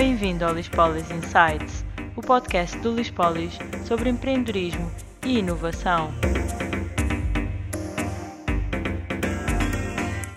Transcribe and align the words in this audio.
Bem-vindo 0.00 0.44
ao 0.44 0.54
Lispolis 0.54 1.10
Insights, 1.10 1.84
o 2.16 2.20
podcast 2.20 2.78
do 2.78 2.94
Lispolis 2.94 3.58
sobre 3.84 4.08
empreendedorismo 4.08 4.88
e 5.26 5.40
inovação. 5.40 6.10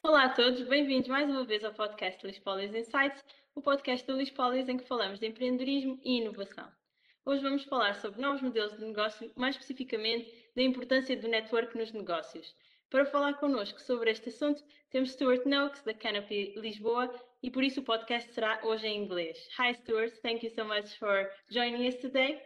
Olá 0.04 0.24
a 0.26 0.30
todos, 0.30 0.68
bem-vindos 0.68 1.08
mais 1.08 1.30
uma 1.30 1.46
vez 1.46 1.64
ao 1.64 1.72
podcast 1.76 2.26
Lispolis 2.26 2.74
Insights, 2.74 3.24
o 3.54 3.62
podcast 3.62 4.08
do 4.08 4.18
Lispolis 4.18 4.68
em 4.68 4.78
que 4.78 4.88
falamos 4.88 5.20
de 5.20 5.28
empreendedorismo 5.28 6.00
e 6.04 6.18
inovação. 6.18 6.68
Hoje 7.24 7.44
vamos 7.44 7.64
falar 7.66 7.94
sobre 7.98 8.20
novos 8.20 8.42
modelos 8.42 8.76
de 8.76 8.84
negócio, 8.84 9.32
mais 9.36 9.54
especificamente 9.54 10.28
da 10.56 10.64
importância 10.64 11.16
do 11.16 11.28
network 11.28 11.78
nos 11.78 11.92
negócios. 11.92 12.56
Para 12.90 13.06
falar 13.06 13.36
connosco 13.36 13.80
sobre 13.80 14.10
este 14.10 14.30
assunto, 14.30 14.64
temos 14.90 15.12
Stuart 15.12 15.46
Noakes, 15.46 15.84
da 15.84 15.94
Canopy 15.94 16.56
Lisboa, 16.58 17.14
e 17.44 17.50
por 17.50 17.64
isso 17.64 17.82
o 17.82 17.84
podcast 17.84 18.32
será 18.34 18.60
hoje 18.64 18.88
em 18.88 19.04
inglês. 19.04 19.38
Hi, 19.58 19.74
Stewart. 19.74 20.14
Thank 20.22 20.46
you 20.46 20.54
so 20.54 20.64
much 20.64 20.98
for 20.98 21.30
joining 21.50 21.88
us 21.88 21.96
today. 21.96 22.42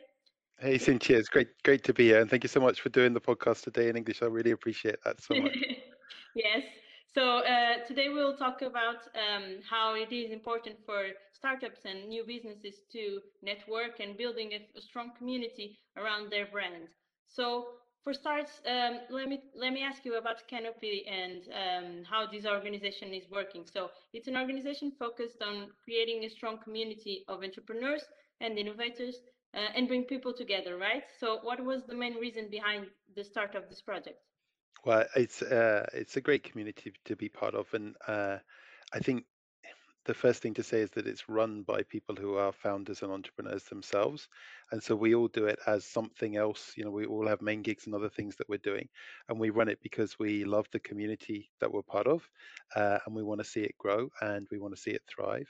Hey, 0.57 0.79
Cynthia. 0.79 1.17
It's 1.17 1.27
great, 1.27 1.49
great 1.63 1.83
to 1.83 1.93
be 1.93 2.05
here, 2.05 2.21
and 2.21 2.29
thank 2.29 2.43
you 2.43 2.49
so 2.49 2.61
much 2.61 2.81
for 2.81 2.89
doing 2.89 3.13
the 3.13 3.19
podcast 3.19 3.63
today 3.63 3.89
in 3.89 3.97
English. 3.97 4.21
I 4.21 4.27
really 4.27 4.51
appreciate 4.51 5.03
that 5.03 5.21
so 5.21 5.35
much. 5.35 5.57
yes. 6.35 6.63
So 7.13 7.39
uh, 7.39 7.85
today 7.85 8.09
we'll 8.09 8.37
talk 8.37 8.61
about 8.61 9.07
um, 9.15 9.59
how 9.69 9.95
it 9.95 10.11
is 10.11 10.31
important 10.31 10.77
for 10.85 11.07
startups 11.33 11.81
and 11.85 12.07
new 12.07 12.23
businesses 12.25 12.83
to 12.91 13.21
network 13.41 13.99
and 13.99 14.17
building 14.17 14.53
a, 14.53 14.77
a 14.77 14.81
strong 14.81 15.11
community 15.17 15.77
around 15.97 16.31
their 16.31 16.45
brand. 16.45 16.87
So 17.27 17.67
for 18.05 18.13
starts, 18.13 18.61
um, 18.67 18.99
let 19.09 19.27
me 19.27 19.41
let 19.55 19.73
me 19.73 19.81
ask 19.81 20.05
you 20.05 20.15
about 20.17 20.47
Canopy 20.47 21.05
and 21.07 21.41
um, 21.61 22.03
how 22.03 22.27
this 22.31 22.45
organization 22.45 23.13
is 23.13 23.23
working. 23.31 23.65
So 23.65 23.89
it's 24.13 24.27
an 24.27 24.37
organization 24.37 24.91
focused 24.97 25.41
on 25.41 25.69
creating 25.83 26.23
a 26.23 26.29
strong 26.29 26.59
community 26.63 27.25
of 27.27 27.43
entrepreneurs 27.43 28.03
and 28.41 28.59
innovators 28.59 29.15
uh, 29.55 29.75
and 29.75 29.87
bring 29.87 30.03
people 30.03 30.33
together, 30.33 30.77
right? 30.77 31.03
So 31.19 31.39
what 31.41 31.59
was 31.65 31.87
the 31.87 31.95
main 31.95 32.15
reason 32.15 32.47
behind 32.51 32.85
the 33.15 33.23
start 33.23 33.55
of 33.55 33.69
this 33.69 33.81
project? 33.81 34.19
Well, 34.85 35.05
it's 35.15 35.41
uh, 35.41 35.87
it's 35.91 36.15
a 36.15 36.21
great 36.21 36.43
community 36.43 36.93
to 37.05 37.15
be 37.15 37.27
part 37.27 37.55
of, 37.55 37.73
and 37.73 37.95
uh, 38.07 38.37
I 38.93 38.99
think 38.99 39.25
the 40.05 40.13
first 40.13 40.41
thing 40.41 40.53
to 40.53 40.63
say 40.63 40.81
is 40.81 40.91
that 40.91 41.07
it's 41.07 41.29
run 41.29 41.63
by 41.63 41.83
people 41.83 42.15
who 42.15 42.35
are 42.35 42.51
founders 42.53 43.01
and 43.01 43.11
entrepreneurs 43.11 43.63
themselves 43.65 44.27
and 44.71 44.81
so 44.81 44.95
we 44.95 45.15
all 45.15 45.27
do 45.29 45.45
it 45.45 45.59
as 45.67 45.85
something 45.85 46.37
else 46.37 46.73
you 46.77 46.83
know 46.83 46.91
we 46.91 47.05
all 47.05 47.27
have 47.27 47.41
main 47.41 47.61
gigs 47.61 47.85
and 47.85 47.95
other 47.95 48.09
things 48.09 48.35
that 48.37 48.49
we're 48.49 48.57
doing 48.57 48.87
and 49.29 49.39
we 49.39 49.49
run 49.49 49.69
it 49.69 49.79
because 49.81 50.17
we 50.19 50.45
love 50.45 50.67
the 50.71 50.79
community 50.79 51.49
that 51.59 51.71
we're 51.71 51.81
part 51.83 52.07
of 52.07 52.27
uh, 52.75 52.99
and 53.05 53.15
we 53.15 53.23
want 53.23 53.39
to 53.39 53.45
see 53.47 53.61
it 53.61 53.77
grow 53.77 54.09
and 54.21 54.47
we 54.51 54.59
want 54.59 54.75
to 54.75 54.81
see 54.81 54.91
it 54.91 55.01
thrive. 55.07 55.47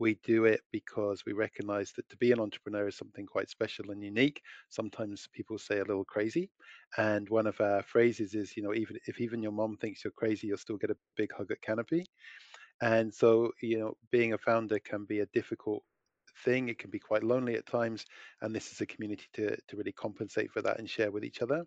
We 0.00 0.18
do 0.24 0.44
it 0.46 0.60
because 0.72 1.22
we 1.24 1.32
recognize 1.32 1.92
that 1.96 2.08
to 2.10 2.16
be 2.16 2.32
an 2.32 2.40
entrepreneur 2.40 2.88
is 2.88 2.96
something 2.96 3.26
quite 3.26 3.48
special 3.48 3.92
and 3.92 4.02
unique. 4.02 4.42
Sometimes 4.68 5.28
people 5.32 5.56
say 5.56 5.78
a 5.78 5.84
little 5.84 6.04
crazy 6.04 6.50
and 6.98 7.28
one 7.28 7.46
of 7.46 7.60
our 7.60 7.82
phrases 7.82 8.34
is 8.34 8.56
you 8.56 8.62
know 8.62 8.74
even 8.74 8.98
if 9.06 9.20
even 9.20 9.42
your 9.42 9.52
mom 9.52 9.76
thinks 9.76 10.04
you're 10.04 10.12
crazy 10.12 10.48
you'll 10.48 10.58
still 10.58 10.76
get 10.76 10.90
a 10.90 10.96
big 11.16 11.32
hug 11.36 11.50
at 11.50 11.62
canopy 11.62 12.04
and 12.80 13.12
so, 13.12 13.52
you 13.62 13.78
know, 13.78 13.96
being 14.10 14.32
a 14.32 14.38
founder 14.38 14.78
can 14.78 15.04
be 15.04 15.20
a 15.20 15.26
difficult 15.26 15.82
thing. 16.44 16.68
It 16.68 16.78
can 16.78 16.90
be 16.90 16.98
quite 16.98 17.22
lonely 17.22 17.54
at 17.54 17.66
times. 17.66 18.04
And 18.42 18.54
this 18.54 18.72
is 18.72 18.80
a 18.80 18.86
community 18.86 19.26
to, 19.34 19.56
to 19.56 19.76
really 19.76 19.92
compensate 19.92 20.50
for 20.50 20.62
that 20.62 20.78
and 20.78 20.88
share 20.88 21.10
with 21.10 21.24
each 21.24 21.42
other. 21.42 21.64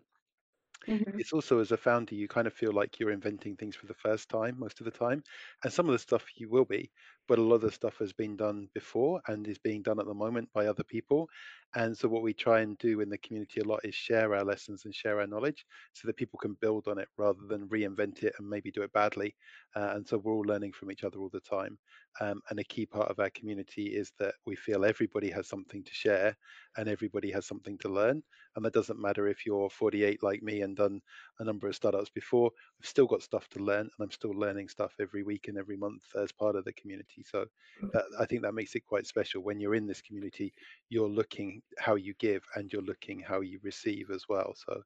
Mm-hmm. 0.86 1.18
It's 1.18 1.32
also 1.32 1.58
as 1.58 1.72
a 1.72 1.76
founder, 1.76 2.14
you 2.14 2.28
kind 2.28 2.46
of 2.46 2.52
feel 2.52 2.72
like 2.72 2.98
you're 2.98 3.10
inventing 3.10 3.56
things 3.56 3.74
for 3.74 3.86
the 3.86 3.94
first 3.94 4.28
time 4.28 4.56
most 4.58 4.80
of 4.80 4.84
the 4.84 4.90
time. 4.90 5.22
And 5.64 5.72
some 5.72 5.86
of 5.86 5.92
the 5.92 5.98
stuff 5.98 6.24
you 6.36 6.48
will 6.48 6.64
be, 6.64 6.90
but 7.28 7.38
a 7.38 7.42
lot 7.42 7.56
of 7.56 7.60
the 7.62 7.72
stuff 7.72 7.98
has 7.98 8.12
been 8.12 8.36
done 8.36 8.68
before 8.74 9.20
and 9.28 9.46
is 9.48 9.58
being 9.58 9.82
done 9.82 10.00
at 10.00 10.06
the 10.06 10.14
moment 10.14 10.50
by 10.54 10.66
other 10.66 10.84
people. 10.84 11.28
And 11.76 11.96
so 11.96 12.08
what 12.08 12.22
we 12.22 12.34
try 12.34 12.60
and 12.60 12.78
do 12.78 13.00
in 13.00 13.10
the 13.10 13.18
community 13.18 13.60
a 13.60 13.64
lot 13.64 13.80
is 13.84 13.94
share 13.94 14.34
our 14.34 14.44
lessons 14.44 14.86
and 14.86 14.94
share 14.94 15.20
our 15.20 15.26
knowledge 15.26 15.66
so 15.92 16.08
that 16.08 16.16
people 16.16 16.38
can 16.40 16.54
build 16.60 16.88
on 16.88 16.98
it 16.98 17.08
rather 17.18 17.46
than 17.48 17.68
reinvent 17.68 18.24
it 18.24 18.34
and 18.38 18.48
maybe 18.48 18.72
do 18.72 18.82
it 18.82 18.92
badly. 18.92 19.36
Uh, 19.76 19.92
and 19.94 20.08
so 20.08 20.18
we're 20.18 20.32
all 20.34 20.42
learning 20.42 20.72
from 20.72 20.90
each 20.90 21.04
other 21.04 21.18
all 21.18 21.30
the 21.30 21.40
time. 21.40 21.78
Um, 22.20 22.40
and 22.50 22.58
a 22.58 22.64
key 22.64 22.86
part 22.86 23.10
of 23.10 23.20
our 23.20 23.30
community 23.30 23.88
is 23.96 24.12
that 24.18 24.34
we 24.46 24.56
feel 24.56 24.84
everybody 24.84 25.30
has 25.30 25.48
something 25.48 25.84
to 25.84 25.94
share 25.94 26.36
and 26.76 26.88
everybody 26.88 27.30
has 27.32 27.46
something 27.46 27.78
to 27.78 27.88
learn. 27.88 28.22
And 28.56 28.64
that 28.64 28.74
doesn't 28.74 29.00
matter 29.00 29.28
if 29.28 29.46
you're 29.46 29.70
48 29.70 30.22
like 30.22 30.42
me 30.42 30.62
and 30.62 30.76
done 30.76 31.00
a 31.38 31.44
number 31.44 31.68
of 31.68 31.76
startups 31.76 32.10
before, 32.10 32.50
I've 32.80 32.88
still 32.88 33.06
got 33.06 33.22
stuff 33.22 33.48
to 33.50 33.60
learn 33.60 33.80
and 33.82 33.90
I'm 34.00 34.10
still 34.10 34.32
learning 34.32 34.68
stuff 34.68 34.94
every 35.00 35.22
week 35.22 35.48
and 35.48 35.58
every 35.58 35.76
month 35.76 36.04
as 36.16 36.32
part 36.32 36.56
of 36.56 36.64
the 36.64 36.72
community. 36.74 37.17
So 37.24 37.46
mm. 37.82 37.92
that, 37.92 38.04
I 38.18 38.26
think 38.26 38.42
that 38.42 38.54
makes 38.54 38.74
it 38.74 38.86
quite 38.86 39.06
special. 39.06 39.42
When 39.42 39.60
you're 39.60 39.74
in 39.74 39.86
this 39.86 40.00
community, 40.00 40.52
you're 40.88 41.08
looking 41.08 41.62
how 41.78 41.94
you 41.94 42.14
give 42.18 42.42
and 42.54 42.72
you're 42.72 42.82
looking 42.82 43.20
how 43.20 43.40
you 43.40 43.58
receive 43.62 44.10
as 44.10 44.24
well. 44.28 44.54
So 44.66 44.82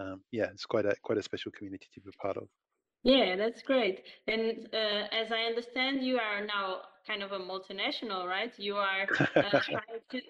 um, 0.00 0.22
yeah, 0.30 0.46
it's 0.52 0.66
quite 0.66 0.86
a 0.86 0.94
quite 1.02 1.18
a 1.18 1.22
special 1.22 1.52
community 1.52 1.86
to 1.94 2.00
be 2.00 2.10
part 2.20 2.36
of. 2.36 2.48
Yeah, 3.04 3.36
that's 3.36 3.62
great. 3.62 4.02
And 4.26 4.68
uh, 4.72 5.06
as 5.12 5.30
I 5.32 5.44
understand, 5.46 6.02
you 6.02 6.18
are 6.18 6.44
now 6.44 6.80
kind 7.06 7.22
of 7.22 7.32
a 7.32 7.38
multinational, 7.38 8.26
right? 8.26 8.52
You 8.58 8.76
are 8.76 9.06
uh, 9.36 9.42
to, 10.10 10.20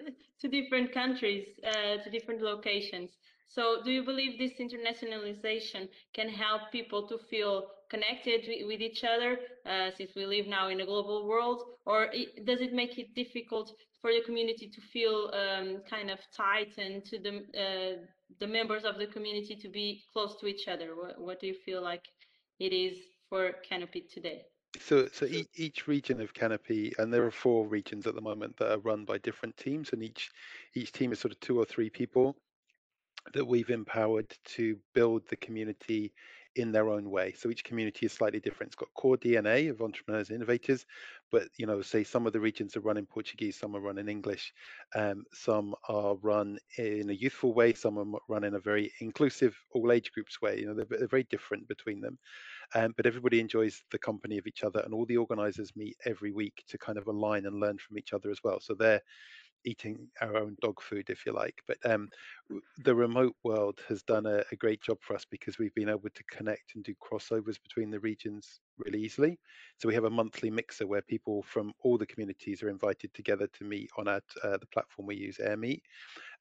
to, 0.40 0.48
different 0.48 0.92
countries, 0.92 1.48
uh, 1.66 2.02
to 2.04 2.10
different 2.10 2.42
locations. 2.42 3.10
So, 3.48 3.82
do 3.82 3.90
you 3.90 4.04
believe 4.04 4.38
this 4.38 4.52
internationalization 4.60 5.88
can 6.12 6.28
help 6.28 6.70
people 6.70 7.08
to 7.08 7.18
feel 7.30 7.68
connected 7.90 8.46
with 8.66 8.80
each 8.82 9.04
other 9.04 9.38
uh, 9.64 9.90
since 9.96 10.14
we 10.14 10.26
live 10.26 10.46
now 10.46 10.68
in 10.68 10.80
a 10.80 10.86
global 10.86 11.26
world? 11.26 11.62
Or 11.86 12.08
it, 12.12 12.44
does 12.44 12.60
it 12.60 12.74
make 12.74 12.98
it 12.98 13.14
difficult 13.14 13.72
for 14.02 14.12
the 14.12 14.20
community 14.24 14.68
to 14.68 14.80
feel 14.80 15.32
um, 15.32 15.80
kind 15.88 16.10
of 16.10 16.18
tight 16.36 16.76
and 16.76 17.02
to 17.06 17.18
the, 17.18 17.36
uh, 17.58 18.02
the 18.38 18.46
members 18.46 18.84
of 18.84 18.98
the 18.98 19.06
community 19.06 19.56
to 19.56 19.68
be 19.68 20.02
close 20.12 20.36
to 20.40 20.46
each 20.46 20.68
other? 20.68 20.94
What, 20.94 21.18
what 21.18 21.40
do 21.40 21.46
you 21.46 21.54
feel 21.64 21.82
like 21.82 22.04
it 22.60 22.74
is 22.74 22.98
for 23.30 23.52
Canopy 23.66 24.02
today? 24.12 24.42
So, 24.78 25.08
so 25.10 25.24
each, 25.24 25.48
each 25.56 25.88
region 25.88 26.20
of 26.20 26.34
Canopy, 26.34 26.92
and 26.98 27.12
there 27.12 27.24
are 27.24 27.30
four 27.30 27.66
regions 27.66 28.06
at 28.06 28.14
the 28.14 28.20
moment 28.20 28.58
that 28.58 28.70
are 28.70 28.78
run 28.78 29.06
by 29.06 29.16
different 29.16 29.56
teams, 29.56 29.94
and 29.94 30.02
each 30.02 30.30
each 30.74 30.92
team 30.92 31.10
is 31.10 31.18
sort 31.18 31.32
of 31.32 31.40
two 31.40 31.58
or 31.58 31.64
three 31.64 31.88
people 31.88 32.36
that 33.32 33.46
we've 33.46 33.70
empowered 33.70 34.34
to 34.44 34.76
build 34.94 35.22
the 35.28 35.36
community 35.36 36.12
in 36.56 36.72
their 36.72 36.90
own 36.90 37.10
way. 37.10 37.32
So 37.32 37.50
each 37.50 37.62
community 37.62 38.06
is 38.06 38.12
slightly 38.12 38.40
different. 38.40 38.70
It's 38.70 38.76
got 38.76 38.92
core 38.94 39.16
DNA 39.16 39.70
of 39.70 39.80
entrepreneurs 39.80 40.30
innovators, 40.30 40.84
but 41.30 41.44
you 41.56 41.66
know, 41.66 41.82
say 41.82 42.02
some 42.02 42.26
of 42.26 42.32
the 42.32 42.40
regions 42.40 42.76
are 42.76 42.80
run 42.80 42.96
in 42.96 43.06
Portuguese, 43.06 43.56
some 43.56 43.76
are 43.76 43.80
run 43.80 43.98
in 43.98 44.08
English, 44.08 44.52
um, 44.94 45.24
some 45.32 45.74
are 45.88 46.16
run 46.16 46.58
in 46.76 47.10
a 47.10 47.12
youthful 47.12 47.54
way, 47.54 47.74
some 47.74 47.98
are 47.98 48.20
run 48.28 48.44
in 48.44 48.54
a 48.54 48.60
very 48.60 48.92
inclusive 49.00 49.56
all 49.72 49.92
age 49.92 50.10
groups 50.12 50.40
way. 50.42 50.58
You 50.58 50.66
know, 50.66 50.74
they're, 50.74 50.98
they're 50.98 51.08
very 51.08 51.26
different 51.30 51.68
between 51.68 52.00
them. 52.00 52.18
Um, 52.74 52.92
but 52.96 53.06
everybody 53.06 53.40
enjoys 53.40 53.82
the 53.90 53.98
company 53.98 54.36
of 54.38 54.46
each 54.46 54.62
other, 54.64 54.80
and 54.80 54.92
all 54.92 55.06
the 55.06 55.16
organizers 55.16 55.76
meet 55.76 55.96
every 56.04 56.32
week 56.32 56.64
to 56.68 56.78
kind 56.78 56.98
of 56.98 57.06
align 57.06 57.46
and 57.46 57.60
learn 57.60 57.78
from 57.78 57.98
each 57.98 58.12
other 58.12 58.30
as 58.30 58.40
well. 58.42 58.60
So 58.60 58.74
they're 58.74 59.00
eating 59.64 60.08
our 60.20 60.36
own 60.36 60.56
dog 60.62 60.80
food, 60.80 61.10
if 61.10 61.26
you 61.26 61.32
like. 61.32 61.60
But 61.66 61.78
um, 61.84 62.08
the 62.78 62.94
remote 62.94 63.34
world 63.44 63.80
has 63.88 64.02
done 64.02 64.26
a, 64.26 64.42
a, 64.52 64.56
great 64.56 64.80
job 64.80 64.98
for 65.00 65.14
us 65.14 65.24
because 65.30 65.58
we've 65.58 65.74
been 65.74 65.88
able 65.88 66.10
to 66.14 66.24
connect 66.30 66.74
and 66.74 66.84
do 66.84 66.94
crossovers 66.94 67.56
between 67.62 67.90
the 67.90 68.00
regions 68.00 68.60
really 68.78 69.00
easily. 69.00 69.38
So 69.78 69.88
we 69.88 69.94
have 69.94 70.04
a 70.04 70.10
monthly 70.10 70.50
mixer 70.50 70.86
where 70.86 71.02
people 71.02 71.42
from 71.42 71.72
all 71.82 71.98
the 71.98 72.06
communities 72.06 72.62
are 72.62 72.70
invited 72.70 73.12
together 73.14 73.48
to 73.58 73.64
meet 73.64 73.90
on 73.98 74.08
our, 74.08 74.20
uh, 74.42 74.56
the 74.58 74.66
platform 74.72 75.06
we 75.06 75.16
use, 75.16 75.38
AirMeet, 75.38 75.80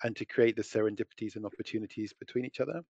and 0.04 0.16
to 0.16 0.26
create 0.26 0.56
the 0.56 0.62
serendipities 0.62 1.36
and 1.36 1.46
opportunities 1.46 2.14
between 2.14 2.46
each 2.46 2.60
other. 2.60 2.82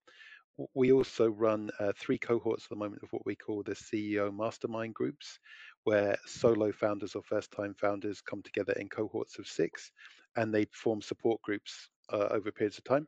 We 0.73 0.91
also 0.91 1.29
run 1.29 1.69
uh, 1.79 1.91
three 1.95 2.17
cohorts 2.17 2.65
at 2.65 2.69
the 2.69 2.75
moment 2.75 3.03
of 3.03 3.13
what 3.13 3.25
we 3.25 3.35
call 3.35 3.61
the 3.61 3.75
CEO 3.75 4.35
mastermind 4.35 4.95
groups, 4.95 5.39
where 5.83 6.17
solo 6.25 6.71
founders 6.71 7.15
or 7.15 7.21
first 7.23 7.51
time 7.51 7.75
founders 7.75 8.21
come 8.21 8.41
together 8.41 8.73
in 8.73 8.89
cohorts 8.89 9.37
of 9.37 9.47
six 9.47 9.91
and 10.35 10.53
they 10.53 10.65
form 10.71 11.01
support 11.01 11.41
groups 11.41 11.89
uh, 12.11 12.27
over 12.31 12.51
periods 12.51 12.77
of 12.77 12.83
time. 12.83 13.07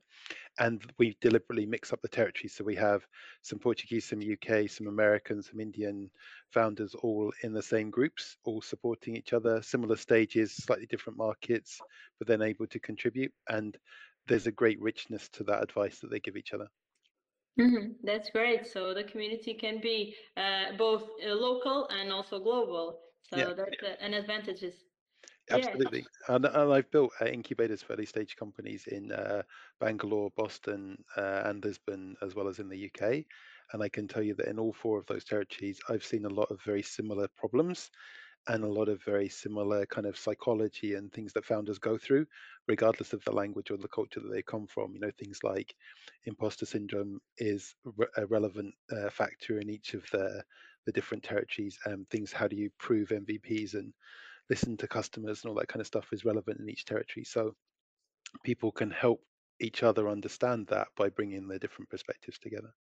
And 0.59 0.81
we 0.97 1.15
deliberately 1.21 1.65
mix 1.65 1.93
up 1.93 2.01
the 2.01 2.07
territories. 2.07 2.53
So 2.55 2.63
we 2.63 2.75
have 2.75 3.05
some 3.41 3.59
Portuguese, 3.59 4.05
some 4.05 4.19
UK, 4.19 4.69
some 4.69 4.87
American, 4.87 5.41
some 5.41 5.59
Indian 5.59 6.09
founders 6.51 6.95
all 6.95 7.31
in 7.43 7.53
the 7.53 7.61
same 7.61 7.89
groups, 7.89 8.37
all 8.43 8.61
supporting 8.61 9.15
each 9.15 9.33
other, 9.33 9.61
similar 9.61 9.95
stages, 9.95 10.55
slightly 10.55 10.85
different 10.85 11.17
markets, 11.17 11.79
but 12.17 12.27
then 12.27 12.41
able 12.41 12.67
to 12.67 12.79
contribute. 12.79 13.31
And 13.47 13.77
there's 14.27 14.47
a 14.47 14.51
great 14.51 14.79
richness 14.81 15.29
to 15.29 15.43
that 15.45 15.63
advice 15.63 15.99
that 15.99 16.11
they 16.11 16.19
give 16.19 16.37
each 16.37 16.53
other. 16.53 16.67
Mm-hmm. 17.57 17.91
That's 18.03 18.29
great. 18.29 18.67
So 18.67 18.93
the 18.93 19.03
community 19.03 19.53
can 19.53 19.79
be 19.81 20.15
uh, 20.37 20.77
both 20.77 21.03
uh, 21.25 21.33
local 21.33 21.87
and 21.89 22.11
also 22.11 22.39
global. 22.39 22.99
So 23.29 23.37
yeah. 23.37 23.53
that's 23.55 23.83
uh, 23.83 23.95
an 24.05 24.13
advantage. 24.13 24.63
Absolutely. 25.51 26.05
Yeah. 26.27 26.35
And, 26.35 26.45
and, 26.45 26.73
I've 26.73 26.91
built 26.91 27.11
uh, 27.21 27.25
incubators 27.25 27.81
for 27.81 27.93
early 27.93 28.05
stage 28.05 28.35
companies 28.35 28.87
in 28.87 29.11
uh, 29.11 29.41
Bangalore, 29.79 30.31
Boston, 30.37 31.03
uh, 31.17 31.41
and 31.45 31.63
Lisbon, 31.63 32.15
as 32.21 32.35
well 32.35 32.47
as 32.47 32.59
in 32.59 32.69
the 32.69 32.85
UK. 32.85 33.25
And 33.73 33.83
I 33.83 33.89
can 33.89 34.07
tell 34.07 34.23
you 34.23 34.35
that 34.35 34.47
in 34.47 34.59
all 34.59 34.73
four 34.73 34.97
of 34.97 35.05
those 35.07 35.23
territories, 35.23 35.79
I've 35.89 36.03
seen 36.03 36.25
a 36.25 36.29
lot 36.29 36.49
of 36.51 36.61
very 36.63 36.81
similar 36.81 37.27
problems 37.27 37.89
and 38.47 38.63
a 38.63 38.67
lot 38.67 38.89
of 38.89 39.03
very 39.03 39.29
similar 39.29 39.85
kind 39.85 40.07
of 40.07 40.17
psychology 40.17 40.95
and 40.95 41.11
things 41.11 41.33
that 41.33 41.45
founders 41.45 41.77
go 41.77 41.97
through, 41.97 42.25
regardless 42.67 43.13
of 43.13 43.23
the 43.23 43.31
language 43.31 43.71
or 43.71 43.77
the 43.77 43.87
culture 43.87 44.19
that 44.19 44.31
they 44.31 44.41
come 44.41 44.65
from. 44.67 44.93
You 44.93 45.01
know, 45.01 45.11
things 45.17 45.39
like 45.43 45.75
imposter 46.25 46.65
syndrome 46.65 47.19
is 47.37 47.75
re- 47.83 48.07
a 48.17 48.25
relevant 48.25 48.73
uh, 48.91 49.09
factor 49.09 49.59
in 49.59 49.69
each 49.69 49.93
of 49.93 50.03
the 50.11 50.43
the 50.85 50.91
different 50.93 51.23
territories. 51.23 51.77
Um, 51.85 52.07
things, 52.09 52.31
how 52.31 52.47
do 52.47 52.55
you 52.55 52.69
prove 52.79 53.09
MVPs 53.09 53.73
and 53.75 53.93
listen 54.49 54.77
to 54.77 54.87
customers 54.87 55.43
and 55.43 55.49
all 55.49 55.55
that 55.59 55.67
kind 55.67 55.81
of 55.81 55.87
stuff 55.87 56.07
is 56.11 56.25
relevant 56.25 56.59
in 56.59 56.69
each 56.69 56.85
territory. 56.85 57.23
So 57.23 57.55
people 58.43 58.71
can 58.71 58.91
help 58.91 59.21
each 59.59 59.83
other 59.83 60.09
understand 60.09 60.67
that 60.67 60.87
by 60.95 61.09
bringing 61.09 61.47
their 61.47 61.59
different 61.59 61.89
perspectives 61.89 62.39
together. 62.39 62.73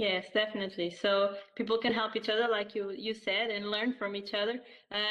Yes, 0.00 0.30
definitely. 0.32 0.90
So 0.90 1.36
people 1.56 1.76
can 1.78 1.92
help 1.92 2.16
each 2.16 2.30
other, 2.30 2.48
like 2.48 2.74
you 2.74 2.90
you 2.90 3.12
said, 3.12 3.50
and 3.50 3.70
learn 3.70 3.92
from 3.92 4.16
each 4.16 4.32
other. 4.32 4.58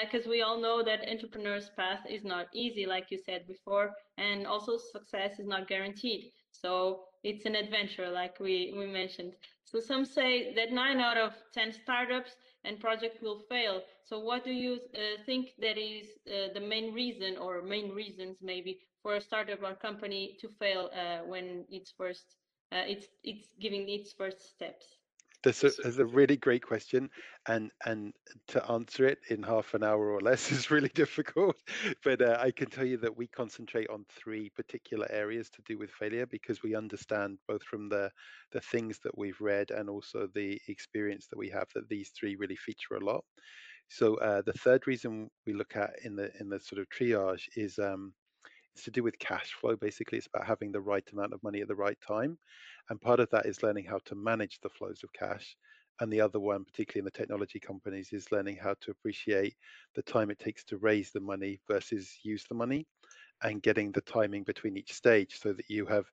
Because 0.01 0.25
uh, 0.25 0.29
we 0.31 0.41
all 0.41 0.57
know 0.59 0.81
that 0.83 1.07
entrepreneur's 1.07 1.69
path 1.69 2.03
is 2.09 2.23
not 2.23 2.47
easy, 2.53 2.85
like 2.87 3.11
you 3.11 3.17
said 3.19 3.45
before, 3.47 3.93
and 4.17 4.47
also 4.47 4.77
success 4.77 5.39
is 5.39 5.45
not 5.47 5.67
guaranteed. 5.67 6.31
So 6.51 7.05
it's 7.23 7.45
an 7.45 7.55
adventure, 7.55 8.09
like 8.09 8.39
we 8.39 8.73
we 8.75 8.87
mentioned. 8.87 9.35
So 9.65 9.79
some 9.79 10.05
say 10.05 10.53
that 10.55 10.71
nine 10.71 10.99
out 10.99 11.17
of 11.17 11.33
ten 11.53 11.71
startups 11.71 12.35
and 12.63 12.79
projects 12.79 13.21
will 13.21 13.39
fail. 13.47 13.83
So 14.03 14.19
what 14.19 14.43
do 14.43 14.51
you 14.51 14.73
uh, 14.95 15.21
think 15.25 15.53
that 15.59 15.77
is 15.77 16.07
uh, 16.27 16.51
the 16.55 16.59
main 16.73 16.93
reason, 16.93 17.37
or 17.37 17.61
main 17.61 17.91
reasons 17.91 18.37
maybe, 18.41 18.79
for 19.03 19.15
a 19.15 19.21
startup 19.21 19.61
or 19.61 19.75
company 19.75 20.35
to 20.41 20.49
fail 20.49 20.89
uh, 20.93 21.19
when 21.31 21.65
it's 21.69 21.91
first 21.91 22.38
uh, 22.71 22.83
it's 22.87 23.07
it's 23.23 23.47
giving 23.59 23.87
its 23.89 24.13
first 24.13 24.49
steps? 24.49 24.85
That's 25.41 25.63
a, 25.63 25.71
that's 25.81 25.97
a 25.97 26.05
really 26.05 26.35
great 26.35 26.61
question, 26.61 27.09
and 27.47 27.71
and 27.85 28.13
to 28.49 28.71
answer 28.71 29.05
it 29.05 29.19
in 29.29 29.41
half 29.41 29.73
an 29.73 29.83
hour 29.83 30.11
or 30.11 30.19
less 30.19 30.51
is 30.51 30.69
really 30.69 30.89
difficult. 30.89 31.55
But 32.03 32.21
uh, 32.21 32.37
I 32.39 32.51
can 32.51 32.69
tell 32.69 32.85
you 32.85 32.97
that 32.97 33.15
we 33.15 33.27
concentrate 33.27 33.89
on 33.89 34.05
three 34.09 34.49
particular 34.49 35.07
areas 35.09 35.49
to 35.51 35.61
do 35.65 35.77
with 35.77 35.91
failure 35.91 36.25
because 36.25 36.61
we 36.61 36.75
understand 36.75 37.37
both 37.47 37.63
from 37.63 37.87
the 37.87 38.11
the 38.51 38.61
things 38.61 38.99
that 39.03 39.17
we've 39.17 39.39
read 39.39 39.71
and 39.71 39.89
also 39.89 40.27
the 40.35 40.59
experience 40.67 41.27
that 41.27 41.39
we 41.39 41.49
have 41.49 41.67
that 41.73 41.87
these 41.87 42.09
three 42.09 42.35
really 42.35 42.57
feature 42.57 42.95
a 42.95 43.05
lot. 43.05 43.23
So 43.87 44.15
uh, 44.15 44.41
the 44.45 44.53
third 44.53 44.87
reason 44.87 45.29
we 45.47 45.53
look 45.53 45.75
at 45.75 45.91
in 46.03 46.15
the 46.15 46.31
in 46.39 46.49
the 46.49 46.59
sort 46.59 46.79
of 46.81 46.87
triage 46.89 47.47
is 47.55 47.79
um, 47.79 48.13
it's 48.79 48.85
to 48.85 48.91
do 48.91 49.03
with 49.03 49.19
cash 49.19 49.53
flow. 49.59 49.75
Basically, 49.75 50.17
it's 50.17 50.27
about 50.33 50.47
having 50.47 50.71
the 50.71 50.79
right 50.79 51.03
amount 51.11 51.33
of 51.33 51.43
money 51.43 51.59
at 51.59 51.67
the 51.67 51.75
right 51.75 51.97
time. 51.99 52.37
And 52.89 53.01
part 53.01 53.19
of 53.19 53.29
that 53.31 53.45
is 53.45 53.61
learning 53.61 53.83
how 53.83 53.99
to 54.05 54.15
manage 54.15 54.59
the 54.61 54.69
flows 54.69 55.01
of 55.03 55.11
cash. 55.11 55.57
And 55.99 56.11
the 56.11 56.21
other 56.21 56.39
one, 56.39 56.63
particularly 56.63 56.99
in 56.99 57.05
the 57.05 57.11
technology 57.11 57.59
companies, 57.59 58.13
is 58.13 58.31
learning 58.31 58.55
how 58.55 58.75
to 58.79 58.91
appreciate 58.91 59.55
the 59.95 60.01
time 60.01 60.29
it 60.29 60.39
takes 60.39 60.63
to 60.65 60.77
raise 60.77 61.11
the 61.11 61.19
money 61.19 61.59
versus 61.67 62.19
use 62.23 62.45
the 62.47 62.55
money 62.55 62.87
and 63.43 63.61
getting 63.61 63.91
the 63.91 64.01
timing 64.01 64.43
between 64.43 64.77
each 64.77 64.93
stage 64.93 65.39
so 65.39 65.53
that 65.53 65.69
you 65.69 65.85
have 65.85 66.05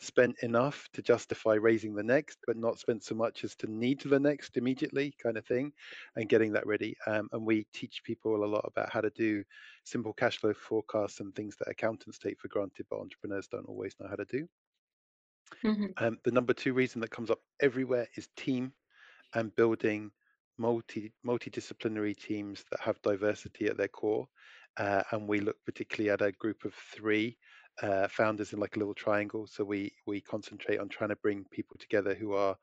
spent 0.00 0.36
enough 0.42 0.88
to 0.92 1.02
justify 1.02 1.54
raising 1.54 1.94
the 1.94 2.02
next, 2.02 2.38
but 2.46 2.56
not 2.56 2.78
spent 2.78 3.02
so 3.02 3.14
much 3.14 3.44
as 3.44 3.54
to 3.56 3.70
need 3.70 4.00
the 4.00 4.18
next 4.18 4.56
immediately, 4.56 5.14
kind 5.22 5.36
of 5.36 5.46
thing, 5.46 5.72
and 6.16 6.28
getting 6.28 6.52
that 6.52 6.66
ready. 6.66 6.96
Um, 7.06 7.28
and 7.32 7.46
we 7.46 7.66
teach 7.72 8.02
people 8.04 8.44
a 8.44 8.46
lot 8.46 8.64
about 8.66 8.92
how 8.92 9.00
to 9.00 9.10
do 9.10 9.44
simple 9.84 10.12
cash 10.12 10.38
flow 10.38 10.52
forecasts 10.52 11.20
and 11.20 11.34
things 11.34 11.56
that 11.56 11.68
accountants 11.68 12.18
take 12.18 12.40
for 12.40 12.48
granted, 12.48 12.86
but 12.90 13.00
entrepreneurs 13.00 13.48
don't 13.48 13.68
always 13.68 13.94
know 14.00 14.08
how 14.08 14.16
to 14.16 14.24
do. 14.24 14.48
Mm-hmm. 15.64 16.04
Um, 16.04 16.18
the 16.24 16.32
number 16.32 16.52
two 16.52 16.74
reason 16.74 17.00
that 17.00 17.10
comes 17.10 17.30
up 17.30 17.40
everywhere 17.60 18.08
is 18.16 18.28
team 18.36 18.72
and 19.34 19.54
building 19.54 20.10
multi 20.58 21.12
multidisciplinary 21.26 22.16
teams 22.16 22.64
that 22.70 22.80
have 22.80 23.00
diversity 23.02 23.66
at 23.66 23.76
their 23.76 23.88
core 23.88 24.28
uh, 24.76 25.02
and 25.12 25.28
we 25.28 25.40
look 25.40 25.56
particularly 25.64 26.10
at 26.10 26.22
a 26.22 26.32
group 26.32 26.64
of 26.64 26.74
three 26.74 27.36
uh, 27.82 28.08
founders 28.08 28.52
in 28.52 28.60
like 28.60 28.76
a 28.76 28.78
little 28.78 28.94
triangle. 28.94 29.46
So 29.46 29.64
we 29.64 29.92
we 30.06 30.20
concentrate 30.20 30.78
on 30.78 30.88
trying 30.88 31.10
to 31.10 31.16
bring 31.16 31.44
people 31.50 31.76
together 31.78 32.14
who 32.14 32.32
are 32.34 32.56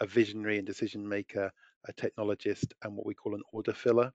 a 0.00 0.06
visionary 0.06 0.58
and 0.58 0.66
decision 0.66 1.08
maker, 1.08 1.50
a 1.88 1.92
technologist, 1.92 2.72
and 2.82 2.94
what 2.94 3.06
we 3.06 3.14
call 3.14 3.34
an 3.34 3.42
order 3.52 3.72
filler. 3.72 4.12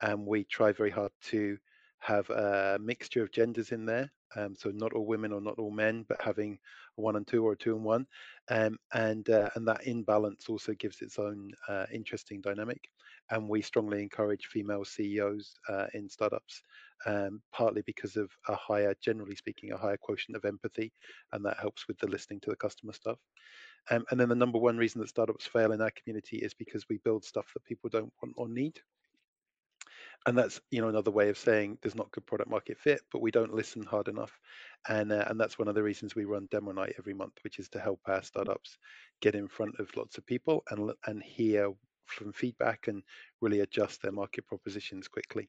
And 0.00 0.26
we 0.26 0.44
try 0.44 0.72
very 0.72 0.90
hard 0.90 1.12
to 1.24 1.58
have 2.00 2.30
a 2.30 2.78
mixture 2.80 3.22
of 3.22 3.32
genders 3.32 3.72
in 3.72 3.84
there. 3.84 4.10
Um, 4.36 4.54
so 4.54 4.70
not 4.70 4.92
all 4.92 5.06
women 5.06 5.32
or 5.32 5.40
not 5.40 5.58
all 5.58 5.70
men, 5.70 6.04
but 6.08 6.20
having 6.22 6.58
one 6.96 7.16
and 7.16 7.26
two 7.26 7.44
or 7.44 7.56
two 7.56 7.74
and 7.74 7.84
one, 7.84 8.06
um, 8.50 8.76
and 8.92 9.28
uh, 9.30 9.48
and 9.54 9.66
that 9.66 9.86
imbalance 9.86 10.48
also 10.48 10.74
gives 10.74 11.00
its 11.00 11.18
own 11.18 11.50
uh, 11.68 11.86
interesting 11.92 12.40
dynamic. 12.40 12.80
And 13.30 13.48
we 13.48 13.62
strongly 13.62 14.02
encourage 14.02 14.46
female 14.46 14.84
CEOs 14.84 15.54
uh, 15.68 15.86
in 15.94 16.08
startups, 16.08 16.62
um, 17.06 17.42
partly 17.52 17.82
because 17.82 18.16
of 18.16 18.30
a 18.48 18.54
higher, 18.54 18.94
generally 19.00 19.36
speaking, 19.36 19.72
a 19.72 19.76
higher 19.76 19.98
quotient 19.98 20.36
of 20.36 20.44
empathy, 20.44 20.92
and 21.32 21.44
that 21.44 21.58
helps 21.58 21.86
with 21.88 21.98
the 21.98 22.06
listening 22.06 22.40
to 22.40 22.50
the 22.50 22.56
customer 22.56 22.92
stuff. 22.92 23.18
Um, 23.90 24.04
and 24.10 24.20
then 24.20 24.28
the 24.28 24.34
number 24.34 24.58
one 24.58 24.76
reason 24.76 25.00
that 25.00 25.08
startups 25.08 25.46
fail 25.46 25.72
in 25.72 25.80
our 25.80 25.90
community 25.90 26.38
is 26.38 26.54
because 26.54 26.88
we 26.88 26.98
build 26.98 27.24
stuff 27.24 27.46
that 27.54 27.64
people 27.64 27.90
don't 27.90 28.12
want 28.22 28.34
or 28.36 28.48
need 28.48 28.80
and 30.26 30.36
that's 30.36 30.60
you 30.70 30.80
know 30.80 30.88
another 30.88 31.10
way 31.10 31.28
of 31.28 31.38
saying 31.38 31.78
there's 31.80 31.94
not 31.94 32.10
good 32.10 32.26
product 32.26 32.50
market 32.50 32.78
fit 32.78 33.00
but 33.12 33.22
we 33.22 33.30
don't 33.30 33.54
listen 33.54 33.82
hard 33.82 34.08
enough 34.08 34.38
and 34.88 35.12
uh, 35.12 35.24
and 35.28 35.40
that's 35.40 35.58
one 35.58 35.68
of 35.68 35.74
the 35.74 35.82
reasons 35.82 36.14
we 36.14 36.24
run 36.24 36.48
demo 36.50 36.72
night 36.72 36.94
every 36.98 37.14
month 37.14 37.32
which 37.42 37.58
is 37.58 37.68
to 37.68 37.78
help 37.78 38.00
our 38.06 38.22
startups 38.22 38.78
get 39.20 39.34
in 39.34 39.48
front 39.48 39.74
of 39.78 39.94
lots 39.96 40.18
of 40.18 40.26
people 40.26 40.62
and 40.70 40.92
and 41.06 41.22
hear 41.22 41.70
from 42.10 42.32
feedback 42.32 42.88
and 42.88 43.02
really 43.40 43.60
adjust 43.60 44.02
their 44.02 44.12
market 44.12 44.46
propositions 44.46 45.08
quickly 45.08 45.48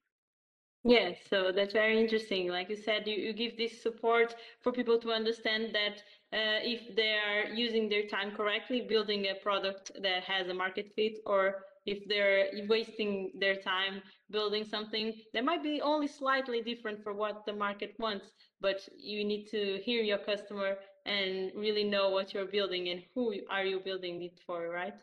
yeah, 0.85 1.11
so 1.29 1.51
that's 1.51 1.73
very 1.73 2.00
interesting. 2.00 2.47
Like 2.47 2.69
you 2.69 2.77
said, 2.77 3.06
you, 3.06 3.15
you 3.17 3.33
give 3.33 3.57
this 3.57 3.81
support 3.83 4.35
for 4.61 4.71
people 4.71 4.97
to 5.00 5.11
understand 5.11 5.75
that 5.75 5.97
uh, 6.31 6.63
if 6.63 6.95
they 6.95 7.17
are 7.17 7.53
using 7.53 7.89
their 7.89 8.07
time 8.07 8.31
correctly, 8.31 8.85
building 8.88 9.25
a 9.27 9.35
product 9.35 9.91
that 10.01 10.23
has 10.23 10.47
a 10.47 10.53
market 10.53 10.94
fit, 10.95 11.17
or 11.25 11.65
if 11.85 12.07
they're 12.07 12.47
wasting 12.69 13.31
their 13.39 13.57
time 13.57 14.01
building 14.31 14.63
something 14.63 15.13
that 15.33 15.44
might 15.44 15.63
be 15.63 15.81
only 15.81 16.07
slightly 16.07 16.61
different 16.61 17.03
for 17.03 17.13
what 17.13 17.45
the 17.45 17.53
market 17.53 17.94
wants, 18.00 18.31
but 18.61 18.88
you 18.97 19.25
need 19.25 19.47
to 19.47 19.79
hear 19.83 20.01
your 20.01 20.19
customer 20.19 20.77
and 21.06 21.51
really 21.56 21.83
know 21.83 22.09
what 22.09 22.33
you're 22.33 22.45
building 22.45 22.88
and 22.88 23.03
who 23.13 23.33
are 23.50 23.65
you 23.65 23.81
building 23.81 24.21
it 24.23 24.39
for, 24.45 24.69
right? 24.69 25.01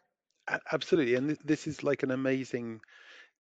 Absolutely, 0.73 1.15
and 1.17 1.31
this 1.45 1.67
is 1.67 1.83
like 1.83 2.03
an 2.03 2.11
amazing 2.13 2.81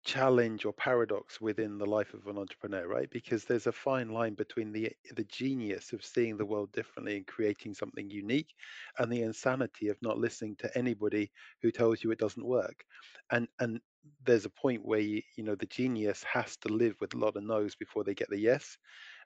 challenge 0.06 0.66
or 0.66 0.74
paradox 0.74 1.42
within 1.42 1.78
the 1.78 1.86
life 1.86 2.14
of 2.14 2.28
an 2.28 2.38
entrepreneur, 2.38 2.88
right? 2.88 3.10
Because 3.12 3.46
there's 3.46 3.68
a 3.68 3.72
fine 3.74 4.10
line 4.10 4.36
between 4.36 4.72
the 4.74 4.92
the 5.16 5.26
genius 5.26 5.94
of 5.94 6.04
seeing 6.06 6.38
the 6.38 6.46
world 6.46 6.72
differently 6.74 7.18
and 7.18 7.28
creating 7.28 7.74
something 7.76 8.10
unique, 8.10 8.54
and 9.00 9.12
the 9.12 9.22
insanity 9.24 9.90
of 9.90 10.02
not 10.02 10.18
listening 10.20 10.56
to 10.58 10.78
anybody 10.78 11.32
who 11.62 11.72
tells 11.72 12.04
you 12.04 12.12
it 12.12 12.20
doesn't 12.20 12.46
work. 12.48 12.86
And 13.32 13.48
and 13.60 13.82
there's 14.26 14.46
a 14.46 14.50
point 14.52 14.86
where 14.86 15.00
you, 15.02 15.22
you 15.38 15.44
know 15.44 15.56
the 15.56 15.68
genius 15.68 16.24
has 16.24 16.58
to 16.58 16.70
live 16.70 16.98
with 17.02 17.14
a 17.16 17.18
lot 17.18 17.38
of 17.38 17.44
no's 17.44 17.76
before 17.76 18.04
they 18.04 18.16
get 18.16 18.30
the 18.30 18.40
yes, 18.40 18.78